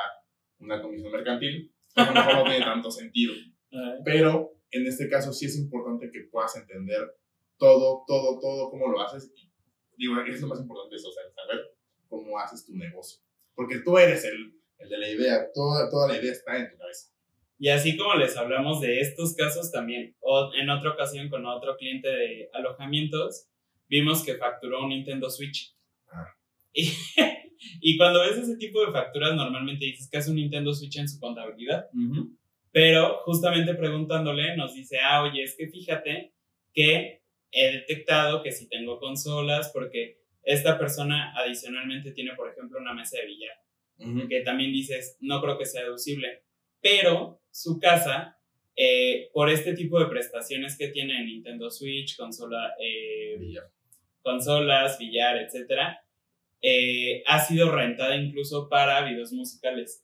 una 0.57 0.81
comisión 0.81 1.11
mercantil, 1.11 1.71
a 1.95 2.05
lo 2.05 2.13
mejor 2.13 2.33
no 2.33 2.43
tiene 2.43 2.65
tanto 2.65 2.91
sentido. 2.91 3.33
Pero 4.03 4.59
en 4.71 4.87
este 4.87 5.07
caso 5.07 5.31
sí 5.31 5.45
es 5.45 5.57
importante 5.57 6.09
que 6.11 6.27
puedas 6.31 6.55
entender 6.55 7.15
todo, 7.59 8.03
todo, 8.07 8.39
todo, 8.39 8.71
cómo 8.71 8.87
lo 8.87 9.01
haces. 9.01 9.31
Y 9.35 10.07
digo, 10.07 10.19
es 10.21 10.41
lo 10.41 10.47
más 10.47 10.59
importante 10.59 10.95
eso, 10.95 11.09
o 11.09 11.11
sea, 11.11 11.23
saber 11.35 11.75
cómo 12.07 12.39
haces 12.39 12.65
tu 12.65 12.75
negocio. 12.75 13.21
Porque 13.53 13.79
tú 13.79 13.97
eres 13.97 14.23
el, 14.23 14.55
el 14.79 14.89
de 14.89 14.97
la 14.97 15.09
idea, 15.09 15.51
toda, 15.53 15.89
toda 15.89 16.07
la 16.07 16.17
idea 16.17 16.31
está 16.31 16.57
en 16.57 16.71
tu 16.71 16.77
cabeza. 16.77 17.11
Y 17.59 17.67
así 17.67 17.97
como 17.97 18.15
les 18.15 18.37
hablamos 18.37 18.79
de 18.79 19.01
estos 19.01 19.35
casos 19.35 19.69
también, 19.69 20.15
o 20.21 20.51
en 20.53 20.69
otra 20.69 20.91
ocasión 20.91 21.29
con 21.29 21.45
otro 21.45 21.75
cliente 21.75 22.07
de 22.07 22.49
alojamientos, 22.53 23.49
vimos 23.89 24.23
que 24.23 24.35
facturó 24.35 24.83
un 24.83 24.89
Nintendo 24.89 25.29
Switch. 25.29 25.75
Ah. 26.07 26.33
Y, 26.71 26.89
y, 27.81 27.97
cuando 27.97 28.21
ves 28.21 28.37
ese 28.37 28.55
tipo 28.55 28.85
de 28.85 28.93
facturas, 28.93 29.35
normalmente 29.35 29.85
dices 29.85 30.09
que 30.09 30.19
es 30.19 30.27
un 30.29 30.35
Nintendo 30.35 30.73
Switch 30.73 30.97
en 30.97 31.09
su 31.09 31.19
contabilidad. 31.19 31.89
Pero 32.71 33.19
justamente 33.25 33.73
preguntándole, 33.73 34.55
nos 34.55 34.73
dice, 34.73 34.99
ah, 35.03 35.23
oye, 35.23 35.43
es 35.43 35.55
que 35.57 35.67
fíjate 35.67 36.33
que 36.73 37.18
he 37.51 37.71
detectado 37.71 38.43
que 38.43 38.51
si 38.51 38.67
tengo 38.67 38.99
consolas, 38.99 39.71
porque 39.73 40.19
esta 40.43 40.77
persona 40.77 41.33
adicionalmente 41.35 42.11
tiene, 42.11 42.33
por 42.35 42.49
ejemplo, 42.49 42.79
una 42.79 42.93
mesa 42.93 43.17
de 43.17 43.25
billar, 43.25 44.27
que 44.29 44.41
también 44.41 44.71
dices, 44.71 45.17
no 45.19 45.41
creo 45.41 45.57
que 45.57 45.65
sea 45.65 45.83
deducible, 45.83 46.43
pero 46.81 47.41
su 47.51 47.79
casa, 47.79 48.37
eh, 48.75 49.29
por 49.33 49.49
este 49.49 49.73
tipo 49.73 49.99
de 49.99 50.05
prestaciones 50.05 50.77
que 50.77 50.87
tiene 50.87 51.23
Nintendo 51.23 51.69
Switch, 51.69 52.15
consola, 52.15 52.73
eh, 52.79 53.37
consolas, 54.21 54.97
billar, 54.97 55.37
etc., 55.37 55.97
eh, 56.61 57.23
ha 57.25 57.39
sido 57.39 57.71
rentada 57.71 58.15
incluso 58.15 58.69
para 58.69 59.01
videos 59.03 59.31
musicales. 59.31 60.03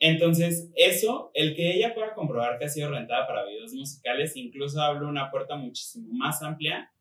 Entonces, 0.00 0.70
eso, 0.76 1.30
el 1.34 1.56
que 1.56 1.74
ella 1.74 1.94
pueda 1.94 2.14
comprobar 2.14 2.58
que 2.58 2.66
ha 2.66 2.68
sido 2.68 2.90
rentada 2.90 3.26
para 3.26 3.44
videos 3.44 3.72
musicales, 3.72 4.36
incluso 4.36 4.80
abre 4.80 5.04
una 5.04 5.30
puerta 5.30 5.56
muchísimo 5.56 6.08
más 6.12 6.42
amplia 6.42 6.92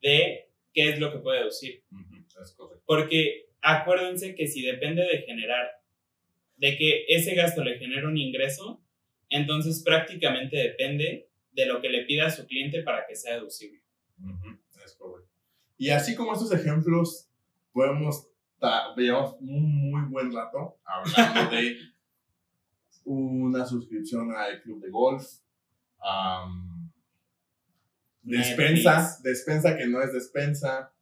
de 0.00 0.48
qué 0.72 0.90
es 0.90 1.00
lo 1.00 1.10
que 1.12 1.18
puede 1.18 1.40
deducir. 1.40 1.82
Porque 2.84 3.48
acuérdense 3.62 4.34
que 4.34 4.46
si 4.46 4.62
depende 4.62 5.02
de 5.02 5.22
generar, 5.22 5.66
de 6.56 6.76
que 6.76 7.06
ese 7.08 7.34
gasto 7.34 7.64
le 7.64 7.78
genere 7.78 8.06
un 8.06 8.16
ingreso, 8.16 8.80
entonces 9.28 9.82
prácticamente 9.82 10.56
depende 10.56 11.28
de 11.52 11.66
lo 11.66 11.80
que 11.80 11.88
le 11.88 12.04
pida 12.04 12.26
a 12.26 12.30
su 12.30 12.46
cliente 12.46 12.82
para 12.82 13.06
que 13.06 13.16
sea 13.16 13.34
deducible. 13.34 13.80
Es 14.84 14.94
correcto. 14.94 15.30
Y 15.78 15.90
así 15.90 16.14
como 16.14 16.32
estos 16.32 16.52
ejemplos, 16.52 17.28
podemos, 17.72 18.28
veamos 18.96 19.36
un 19.40 19.90
muy 19.90 20.02
buen 20.08 20.32
rato 20.32 20.78
hablando 20.84 21.50
de 21.50 21.76
una 23.06 23.64
suscripción 23.64 24.32
al 24.36 24.60
club 24.62 24.82
de 24.82 24.90
golf, 24.90 25.24
despensa, 28.22 29.18
despensa 29.22 29.76
que 29.76 29.86
no 29.86 30.02
es 30.02 30.12
despensa. 30.12 30.92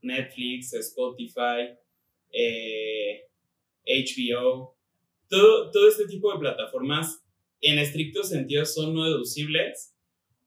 Netflix, 0.00 0.72
Spotify, 0.74 1.76
HBO, 3.84 4.72
eh, 4.72 4.76
todo, 5.28 5.70
todo 5.72 5.88
este 5.88 6.06
tipo 6.06 6.32
de 6.32 6.38
plataformas 6.38 7.24
en 7.60 7.78
estricto 7.78 8.22
sentido 8.22 8.64
son 8.64 8.94
no 8.94 9.04
deducibles 9.04 9.96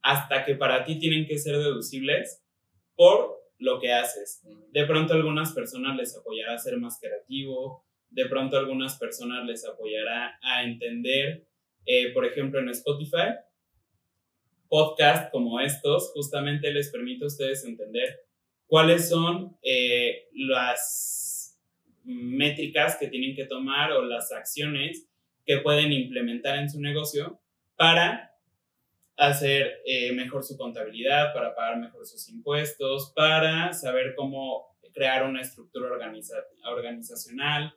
hasta 0.01 0.45
que 0.45 0.55
para 0.55 0.85
ti 0.85 0.97
tienen 0.99 1.27
que 1.27 1.37
ser 1.37 1.57
deducibles 1.57 2.41
por 2.95 3.41
lo 3.59 3.79
que 3.79 3.93
haces. 3.93 4.41
De 4.71 4.85
pronto 4.85 5.13
algunas 5.13 5.51
personas 5.51 5.97
les 5.97 6.15
apoyará 6.17 6.55
a 6.55 6.59
ser 6.59 6.77
más 6.77 6.97
creativo, 6.99 7.85
de 8.11 8.25
pronto 8.27 8.57
algunas 8.57 8.97
personas 8.97 9.45
les 9.45 9.65
apoyará 9.65 10.37
a 10.41 10.63
entender, 10.63 11.47
eh, 11.85 12.11
por 12.13 12.25
ejemplo, 12.25 12.59
en 12.59 12.69
Spotify, 12.69 13.35
podcast 14.69 15.31
como 15.31 15.59
estos 15.59 16.11
justamente 16.13 16.71
les 16.71 16.89
permite 16.91 17.25
a 17.25 17.27
ustedes 17.27 17.65
entender 17.65 18.21
cuáles 18.67 19.09
son 19.09 19.57
eh, 19.61 20.29
las 20.33 21.59
métricas 22.03 22.97
que 22.97 23.07
tienen 23.07 23.35
que 23.35 23.45
tomar 23.45 23.91
o 23.91 24.03
las 24.03 24.31
acciones 24.31 25.09
que 25.45 25.57
pueden 25.57 25.91
implementar 25.91 26.57
en 26.57 26.69
su 26.69 26.79
negocio 26.79 27.41
para 27.75 28.31
hacer 29.17 29.81
eh, 29.85 30.13
mejor 30.13 30.43
su 30.43 30.57
contabilidad, 30.57 31.33
para 31.33 31.53
pagar 31.53 31.77
mejor 31.79 32.05
sus 32.05 32.27
impuestos, 32.29 33.11
para 33.15 33.73
saber 33.73 34.15
cómo 34.15 34.71
crear 34.93 35.25
una 35.25 35.41
estructura 35.41 35.89
organizacional. 36.65 37.73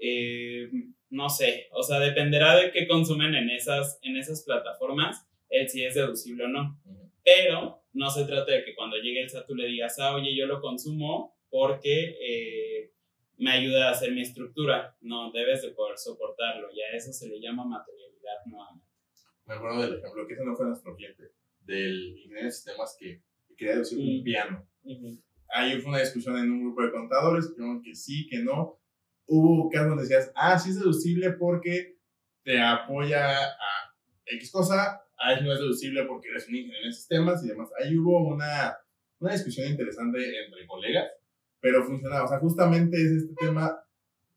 Eh, 0.00 0.70
no 1.10 1.28
sé, 1.28 1.68
o 1.72 1.82
sea, 1.82 2.00
dependerá 2.00 2.56
de 2.56 2.70
qué 2.72 2.86
consumen 2.86 3.34
en 3.34 3.50
esas, 3.50 3.98
en 4.02 4.16
esas 4.16 4.44
plataformas, 4.44 5.26
el 5.48 5.68
si 5.68 5.84
es 5.84 5.94
deducible 5.94 6.44
o 6.44 6.48
no. 6.48 6.80
Pero 7.24 7.82
no 7.92 8.10
se 8.10 8.24
trata 8.24 8.52
de 8.52 8.64
que 8.64 8.74
cuando 8.74 8.96
llegue 8.96 9.22
el 9.22 9.30
SAT 9.30 9.46
tú 9.46 9.54
le 9.54 9.66
digas, 9.66 9.98
ah, 9.98 10.14
oye, 10.14 10.36
yo 10.36 10.46
lo 10.46 10.60
consumo 10.60 11.36
porque 11.48 12.16
eh, 12.20 12.92
me 13.38 13.50
ayuda 13.50 13.88
a 13.88 13.92
hacer 13.92 14.12
mi 14.12 14.22
estructura. 14.22 14.96
No, 15.00 15.32
debes 15.32 15.62
de 15.62 15.70
poder 15.70 15.96
soportarlo. 15.98 16.68
Y 16.72 16.80
a 16.82 16.96
eso 16.96 17.12
se 17.12 17.28
le 17.28 17.40
llama 17.40 17.64
materialidad 17.64 18.44
nuevamente. 18.46 18.86
Me 19.46 19.54
acuerdo 19.54 19.82
del 19.82 19.98
ejemplo, 19.98 20.26
que 20.26 20.34
ese 20.34 20.44
no 20.44 20.56
fue 20.56 20.66
nuestro 20.66 20.94
cliente, 20.96 21.30
del 21.60 22.18
ingeniero 22.18 22.44
de 22.44 22.50
sistemas 22.50 22.96
que 22.98 23.22
quería 23.56 23.74
deducir 23.74 23.98
un 23.98 24.22
piano. 24.22 24.68
Ahí 25.48 25.80
fue 25.80 25.90
una 25.90 26.00
discusión 26.00 26.36
en 26.36 26.50
un 26.50 26.64
grupo 26.64 26.82
de 26.82 26.90
contadores, 26.90 27.54
que 27.56 27.62
que 27.84 27.94
sí, 27.94 28.26
que 28.28 28.40
no. 28.40 28.80
Hubo 29.26 29.70
casos 29.70 29.88
donde 29.88 30.02
decías, 30.04 30.32
ah, 30.34 30.58
sí 30.58 30.70
es 30.70 30.78
deducible 30.78 31.32
porque 31.32 31.96
te 32.42 32.60
apoya 32.60 33.38
a 33.38 33.94
X 34.24 34.50
cosa, 34.50 35.02
a 35.18 35.32
eso 35.32 35.42
no 35.42 35.52
es 35.52 35.58
deducible 35.58 36.04
porque 36.04 36.28
eres 36.28 36.48
un 36.48 36.56
ingeniero 36.56 36.86
de 36.86 36.92
sistemas 36.92 37.44
y 37.44 37.48
demás. 37.48 37.70
Ahí 37.82 37.96
hubo 37.96 38.28
una, 38.28 38.76
una 39.18 39.32
discusión 39.32 39.68
interesante 39.68 40.18
entre 40.44 40.66
colegas 40.66 41.06
pero 41.66 41.84
funcionaba. 41.84 42.24
O 42.24 42.28
sea, 42.28 42.38
justamente 42.38 42.96
es 42.96 43.10
este 43.10 43.34
tema 43.34 43.76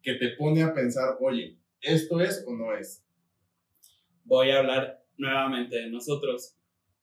que 0.01 0.15
te 0.15 0.29
pone 0.29 0.63
a 0.63 0.73
pensar, 0.73 1.17
oye, 1.19 1.57
¿esto 1.81 2.21
es 2.21 2.43
o 2.47 2.53
no 2.53 2.75
es? 2.75 3.05
Voy 4.23 4.49
a 4.49 4.59
hablar 4.59 5.03
nuevamente 5.17 5.77
de 5.77 5.89
nosotros. 5.89 6.55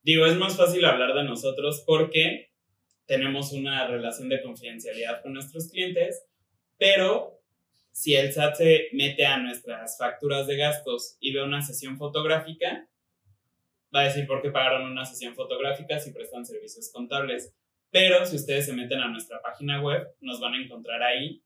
Digo, 0.02 0.26
es 0.26 0.36
más 0.36 0.56
fácil 0.56 0.84
hablar 0.84 1.14
de 1.14 1.24
nosotros 1.24 1.84
porque 1.86 2.50
tenemos 3.06 3.52
una 3.52 3.86
relación 3.86 4.28
de 4.28 4.42
confidencialidad 4.42 5.22
con 5.22 5.32
nuestros 5.32 5.70
clientes, 5.70 6.26
pero 6.78 7.25
si 8.06 8.14
el 8.14 8.32
SAT 8.32 8.54
se 8.54 8.88
mete 8.92 9.26
a 9.26 9.36
nuestras 9.36 9.98
facturas 9.98 10.46
de 10.46 10.56
gastos 10.56 11.16
y 11.18 11.32
ve 11.32 11.42
una 11.42 11.60
sesión 11.60 11.98
fotográfica, 11.98 12.88
va 13.92 14.02
a 14.02 14.04
decir 14.04 14.28
por 14.28 14.40
qué 14.40 14.52
pagaron 14.52 14.88
una 14.88 15.04
sesión 15.04 15.34
fotográfica 15.34 15.98
si 15.98 16.12
prestan 16.12 16.46
servicios 16.46 16.88
contables. 16.92 17.52
Pero 17.90 18.24
si 18.24 18.36
ustedes 18.36 18.66
se 18.66 18.74
meten 18.74 19.00
a 19.00 19.08
nuestra 19.08 19.42
página 19.42 19.82
web, 19.82 20.06
nos 20.20 20.38
van 20.38 20.54
a 20.54 20.62
encontrar 20.62 21.02
ahí 21.02 21.42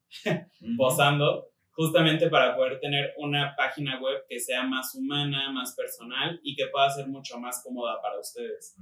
posando 0.77 1.49
justamente 1.71 2.29
para 2.29 2.55
poder 2.55 2.79
tener 2.79 3.15
una 3.17 3.57
página 3.57 3.99
web 3.99 4.27
que 4.29 4.39
sea 4.39 4.63
más 4.63 4.95
humana, 4.95 5.51
más 5.53 5.75
personal 5.75 6.39
y 6.43 6.55
que 6.55 6.67
pueda 6.67 6.91
ser 6.91 7.07
mucho 7.07 7.41
más 7.41 7.63
cómoda 7.65 8.03
para 8.03 8.21
ustedes. 8.21 8.77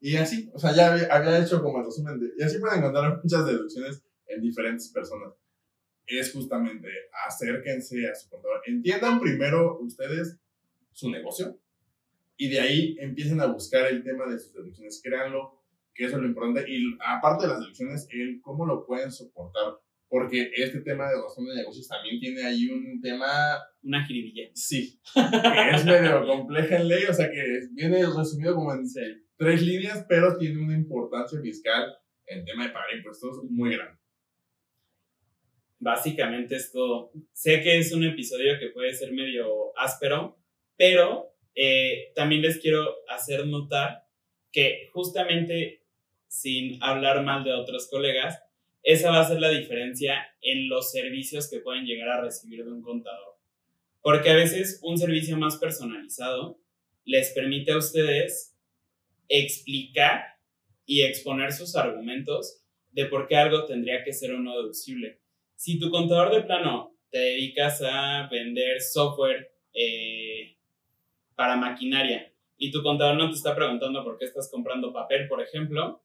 Y 0.00 0.16
así, 0.16 0.50
o 0.54 0.58
sea, 0.58 0.72
ya 0.72 0.94
había, 1.10 1.38
hecho 1.38 1.62
como 1.62 1.80
el 1.80 1.84
resumen 1.84 2.18
de, 2.18 2.30
y 2.38 2.42
así 2.42 2.58
pueden 2.60 2.78
encontrar 2.78 3.20
muchas 3.22 3.44
deducciones 3.44 4.02
en 4.26 4.40
diferentes 4.40 4.90
personas. 4.90 5.34
Es 6.06 6.32
justamente 6.32 6.88
acérquense 7.26 8.08
a 8.08 8.14
su 8.14 8.28
contador. 8.28 8.62
Entiendan 8.66 9.20
primero 9.20 9.78
ustedes 9.80 10.38
su 10.92 11.10
negocio 11.10 11.58
y 12.36 12.48
de 12.48 12.60
ahí 12.60 12.96
empiecen 13.00 13.40
a 13.40 13.46
buscar 13.46 13.86
el 13.86 14.02
tema 14.02 14.26
de 14.26 14.38
sus 14.38 14.54
deducciones. 14.54 15.00
Créanlo, 15.02 15.62
que 15.94 16.04
eso 16.04 16.16
es 16.16 16.22
lo 16.22 16.28
importante. 16.28 16.70
Y 16.70 16.96
aparte 17.04 17.46
de 17.46 17.52
las 17.52 17.60
deducciones, 17.60 18.08
el 18.10 18.40
cómo 18.40 18.66
lo 18.66 18.86
pueden 18.86 19.10
soportar 19.10 19.80
porque 20.08 20.50
este 20.54 20.80
tema 20.80 21.08
de 21.08 21.20
razón 21.20 21.46
de 21.46 21.56
negocios 21.56 21.88
también 21.88 22.20
tiene 22.20 22.44
ahí 22.44 22.68
un 22.68 23.00
tema... 23.00 23.26
Una 23.82 24.04
jiribilla. 24.04 24.50
Sí, 24.54 25.00
que 25.12 25.76
es 25.76 25.84
medio 25.84 26.26
compleja 26.26 26.76
en 26.76 26.88
ley, 26.88 27.04
o 27.04 27.12
sea 27.12 27.30
que 27.30 27.68
viene 27.72 28.04
resumido 28.06 28.54
como 28.54 28.72
en 28.72 28.84
tres 29.36 29.62
líneas, 29.62 30.04
pero 30.08 30.36
tiene 30.38 30.62
una 30.62 30.74
importancia 30.74 31.40
fiscal 31.40 31.92
en 32.26 32.44
tema 32.44 32.64
de 32.64 32.70
pagar 32.70 32.94
impuestos 32.96 33.42
muy 33.50 33.74
grande. 33.76 33.98
Básicamente 35.78 36.56
es 36.56 36.72
todo. 36.72 37.10
Sé 37.32 37.62
que 37.62 37.78
es 37.78 37.92
un 37.92 38.04
episodio 38.04 38.58
que 38.58 38.68
puede 38.68 38.94
ser 38.94 39.12
medio 39.12 39.76
áspero, 39.78 40.38
pero 40.76 41.34
eh, 41.54 42.12
también 42.14 42.42
les 42.42 42.58
quiero 42.58 42.96
hacer 43.08 43.46
notar 43.46 44.04
que 44.52 44.88
justamente 44.92 45.82
sin 46.28 46.82
hablar 46.82 47.22
mal 47.24 47.44
de 47.44 47.52
otros 47.52 47.88
colegas, 47.90 48.42
esa 48.82 49.10
va 49.10 49.20
a 49.20 49.28
ser 49.28 49.40
la 49.40 49.50
diferencia 49.50 50.28
en 50.40 50.68
los 50.68 50.92
servicios 50.92 51.50
que 51.50 51.60
pueden 51.60 51.84
llegar 51.84 52.08
a 52.08 52.20
recibir 52.20 52.64
de 52.64 52.70
un 52.70 52.82
contador. 52.82 53.36
Porque 54.00 54.30
a 54.30 54.36
veces 54.36 54.78
un 54.82 54.96
servicio 54.96 55.36
más 55.36 55.56
personalizado 55.56 56.60
les 57.04 57.30
permite 57.30 57.72
a 57.72 57.78
ustedes 57.78 58.56
explicar 59.28 60.36
y 60.84 61.02
exponer 61.02 61.52
sus 61.52 61.74
argumentos 61.74 62.62
de 62.92 63.06
por 63.06 63.26
qué 63.26 63.36
algo 63.36 63.64
tendría 63.64 64.04
que 64.04 64.12
ser 64.12 64.32
o 64.32 64.38
no 64.38 64.56
deducible. 64.56 65.20
Si 65.56 65.78
tu 65.78 65.90
contador 65.90 66.32
de 66.32 66.42
plano 66.42 66.94
te 67.10 67.18
dedicas 67.18 67.82
a 67.82 68.28
vender 68.30 68.80
software 68.80 69.50
eh, 69.74 70.56
para 71.34 71.56
maquinaria 71.56 72.32
y 72.56 72.70
tu 72.70 72.82
contador 72.82 73.16
no 73.16 73.28
te 73.28 73.36
está 73.36 73.54
preguntando 73.54 74.04
por 74.04 74.18
qué 74.18 74.26
estás 74.26 74.50
comprando 74.50 74.92
papel, 74.92 75.28
por 75.28 75.42
ejemplo, 75.42 76.02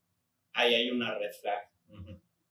ahí 0.54 0.74
hay 0.74 0.90
una 0.90 1.18
red 1.18 1.32
flag 1.40 1.72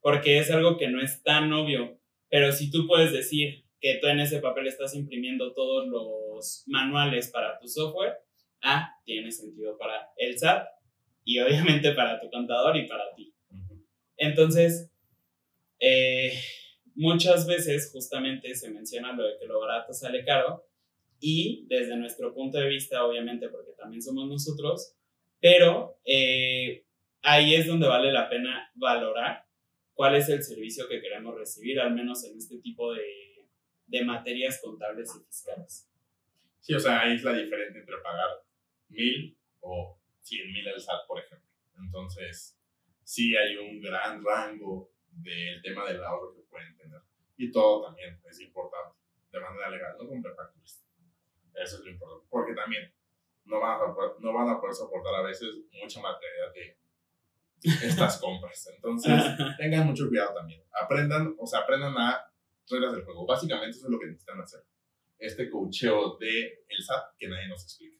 porque 0.00 0.38
es 0.38 0.50
algo 0.50 0.76
que 0.76 0.88
no 0.88 1.00
es 1.00 1.22
tan 1.22 1.52
obvio. 1.52 1.98
Pero 2.28 2.52
si 2.52 2.70
tú 2.70 2.86
puedes 2.86 3.12
decir 3.12 3.64
que 3.80 3.98
tú 4.00 4.06
en 4.06 4.20
ese 4.20 4.40
papel 4.40 4.66
estás 4.66 4.94
imprimiendo 4.94 5.52
todos 5.52 5.86
los 5.88 6.64
manuales 6.66 7.28
para 7.28 7.58
tu 7.58 7.68
software, 7.68 8.18
ah, 8.62 8.94
tiene 9.04 9.30
sentido 9.30 9.76
para 9.78 10.10
el 10.16 10.38
SAT 10.38 10.68
y 11.24 11.38
obviamente 11.40 11.92
para 11.92 12.20
tu 12.20 12.30
contador 12.30 12.76
y 12.76 12.86
para 12.86 13.04
ti. 13.14 13.34
Entonces, 14.16 14.90
eh, 15.78 16.38
muchas 17.00 17.46
veces 17.46 17.90
justamente 17.92 18.54
se 18.54 18.70
menciona 18.70 19.14
lo 19.14 19.24
de 19.24 19.38
que 19.38 19.46
lo 19.46 19.58
barato 19.58 19.94
sale 19.94 20.22
caro 20.22 20.66
y 21.18 21.64
desde 21.66 21.96
nuestro 21.96 22.34
punto 22.34 22.58
de 22.58 22.68
vista, 22.68 23.04
obviamente, 23.04 23.48
porque 23.48 23.72
también 23.72 24.02
somos 24.02 24.28
nosotros, 24.28 24.94
pero 25.40 25.98
eh, 26.04 26.84
ahí 27.22 27.54
es 27.54 27.66
donde 27.66 27.88
vale 27.88 28.12
la 28.12 28.28
pena 28.28 28.70
valorar 28.74 29.46
cuál 29.94 30.14
es 30.16 30.28
el 30.28 30.42
servicio 30.42 30.88
que 30.88 31.00
queremos 31.00 31.34
recibir, 31.34 31.80
al 31.80 31.94
menos 31.94 32.22
en 32.24 32.36
este 32.36 32.58
tipo 32.58 32.92
de, 32.92 33.48
de 33.86 34.04
materias 34.04 34.60
contables 34.62 35.10
y 35.16 35.24
fiscales. 35.24 35.88
Sí, 36.60 36.74
o 36.74 36.80
sea, 36.80 37.00
ahí 37.00 37.14
es 37.14 37.22
la 37.22 37.32
diferencia 37.32 37.80
entre 37.80 37.96
pagar 38.02 38.28
mil 38.88 39.38
o 39.60 39.98
cien 40.20 40.52
mil 40.52 40.68
al 40.68 40.78
SAT, 40.78 41.06
por 41.06 41.18
ejemplo. 41.18 41.48
Entonces, 41.78 42.58
sí 43.04 43.34
hay 43.34 43.56
un 43.56 43.80
gran 43.80 44.22
rango 44.22 44.90
del 45.10 45.62
tema 45.62 45.84
del 45.86 46.02
ahorro 46.02 46.34
que 46.34 46.42
pueden 46.42 46.76
tener. 46.76 47.00
Y 47.36 47.50
todo 47.50 47.86
también 47.86 48.20
es 48.28 48.40
importante, 48.40 48.96
de 49.32 49.40
manera 49.40 49.70
legal, 49.70 49.96
no 49.98 50.08
con 50.08 50.22
prefactores. 50.22 50.84
Eso 51.54 51.76
es 51.78 51.84
lo 51.84 51.90
importante. 51.90 52.26
Porque 52.30 52.54
también 52.54 52.92
no 53.44 53.60
van, 53.60 53.80
a, 53.80 53.94
no 54.18 54.32
van 54.32 54.48
a 54.48 54.60
poder 54.60 54.74
soportar 54.74 55.14
a 55.14 55.22
veces 55.22 55.48
mucha 55.72 56.00
materia 56.00 56.50
de 56.54 56.76
estas 57.62 58.18
compras. 58.20 58.70
Entonces, 58.74 59.12
tengan 59.58 59.86
mucho 59.86 60.08
cuidado 60.08 60.34
también. 60.34 60.62
Aprendan, 60.72 61.34
o 61.38 61.46
sea, 61.46 61.60
aprendan 61.60 61.96
a 61.96 62.30
reglas 62.68 62.92
del 62.92 63.04
juego. 63.04 63.26
Básicamente 63.26 63.76
eso 63.76 63.86
es 63.86 63.90
lo 63.90 63.98
que 63.98 64.06
necesitan 64.06 64.40
hacer. 64.40 64.60
Este 65.18 65.50
cocheo 65.50 66.16
de 66.18 66.64
el 66.68 66.82
SAT 66.82 67.16
que 67.18 67.28
nadie 67.28 67.48
nos 67.48 67.62
explica. 67.62 67.98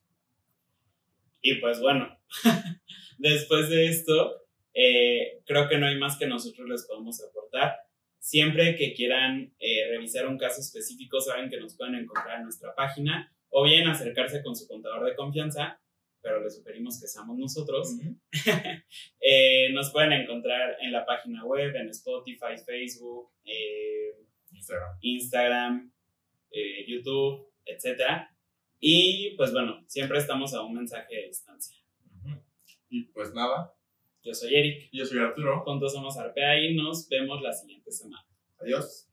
Y 1.43 1.61
pues 1.61 1.81
bueno, 1.81 2.19
después 3.19 3.69
de 3.69 3.89
esto, 3.89 4.43
eh, 4.75 5.43
creo 5.47 5.69
que 5.69 5.79
no 5.79 5.87
hay 5.87 5.99
más 5.99 6.19
que 6.19 6.27
nosotros 6.27 6.69
les 6.69 6.87
podemos 6.87 7.23
aportar. 7.23 7.77
Siempre 8.19 8.77
que 8.77 8.93
quieran 8.93 9.55
eh, 9.59 9.89
revisar 9.91 10.27
un 10.27 10.39
caso 10.39 10.61
específico, 10.61 11.21
saben 11.21 11.49
que 11.49 11.59
nos 11.59 11.77
pueden 11.77 11.95
encontrar 11.95 12.39
en 12.39 12.45
nuestra 12.45 12.75
página 12.75 13.35
o 13.49 13.65
bien 13.65 13.89
acercarse 13.89 14.43
con 14.43 14.55
su 14.55 14.69
contador 14.69 15.07
de 15.07 15.17
confianza 15.17 15.81
pero 16.23 16.43
les 16.43 16.55
sugerimos 16.57 17.01
que 17.01 17.07
seamos 17.07 17.39
nosotros. 17.39 17.97
Eh, 19.23 19.71
nos 19.73 19.93
pueden 19.93 20.13
encontrar 20.13 20.77
en 20.81 20.93
la 20.93 21.05
página 21.05 21.45
web, 21.45 21.77
en 21.77 21.91
Spotify, 21.91 22.57
Facebook, 22.65 23.31
Instagram, 25.01 25.93
YouTube, 26.87 27.53
etc. 27.67 28.29
Y 28.81 29.37
pues 29.37 29.53
bueno, 29.53 29.85
siempre 29.87 30.19
estamos 30.19 30.55
a 30.55 30.63
un 30.63 30.75
mensaje 30.75 31.15
de 31.15 31.27
distancia. 31.29 31.77
Y 32.89 33.05
pues 33.13 33.33
nada. 33.33 33.73
Yo 34.23 34.35
soy 34.35 34.55
Eric. 34.55 34.91
Yo 34.93 35.05
soy 35.05 35.19
Arturo. 35.19 35.61
Juntos 35.61 35.93
somos 35.93 36.17
Arpea 36.17 36.61
y 36.61 36.75
nos 36.75 37.09
vemos 37.09 37.41
la 37.43 37.53
siguiente 37.53 37.91
semana. 37.91 38.27
Adiós. 38.61 39.10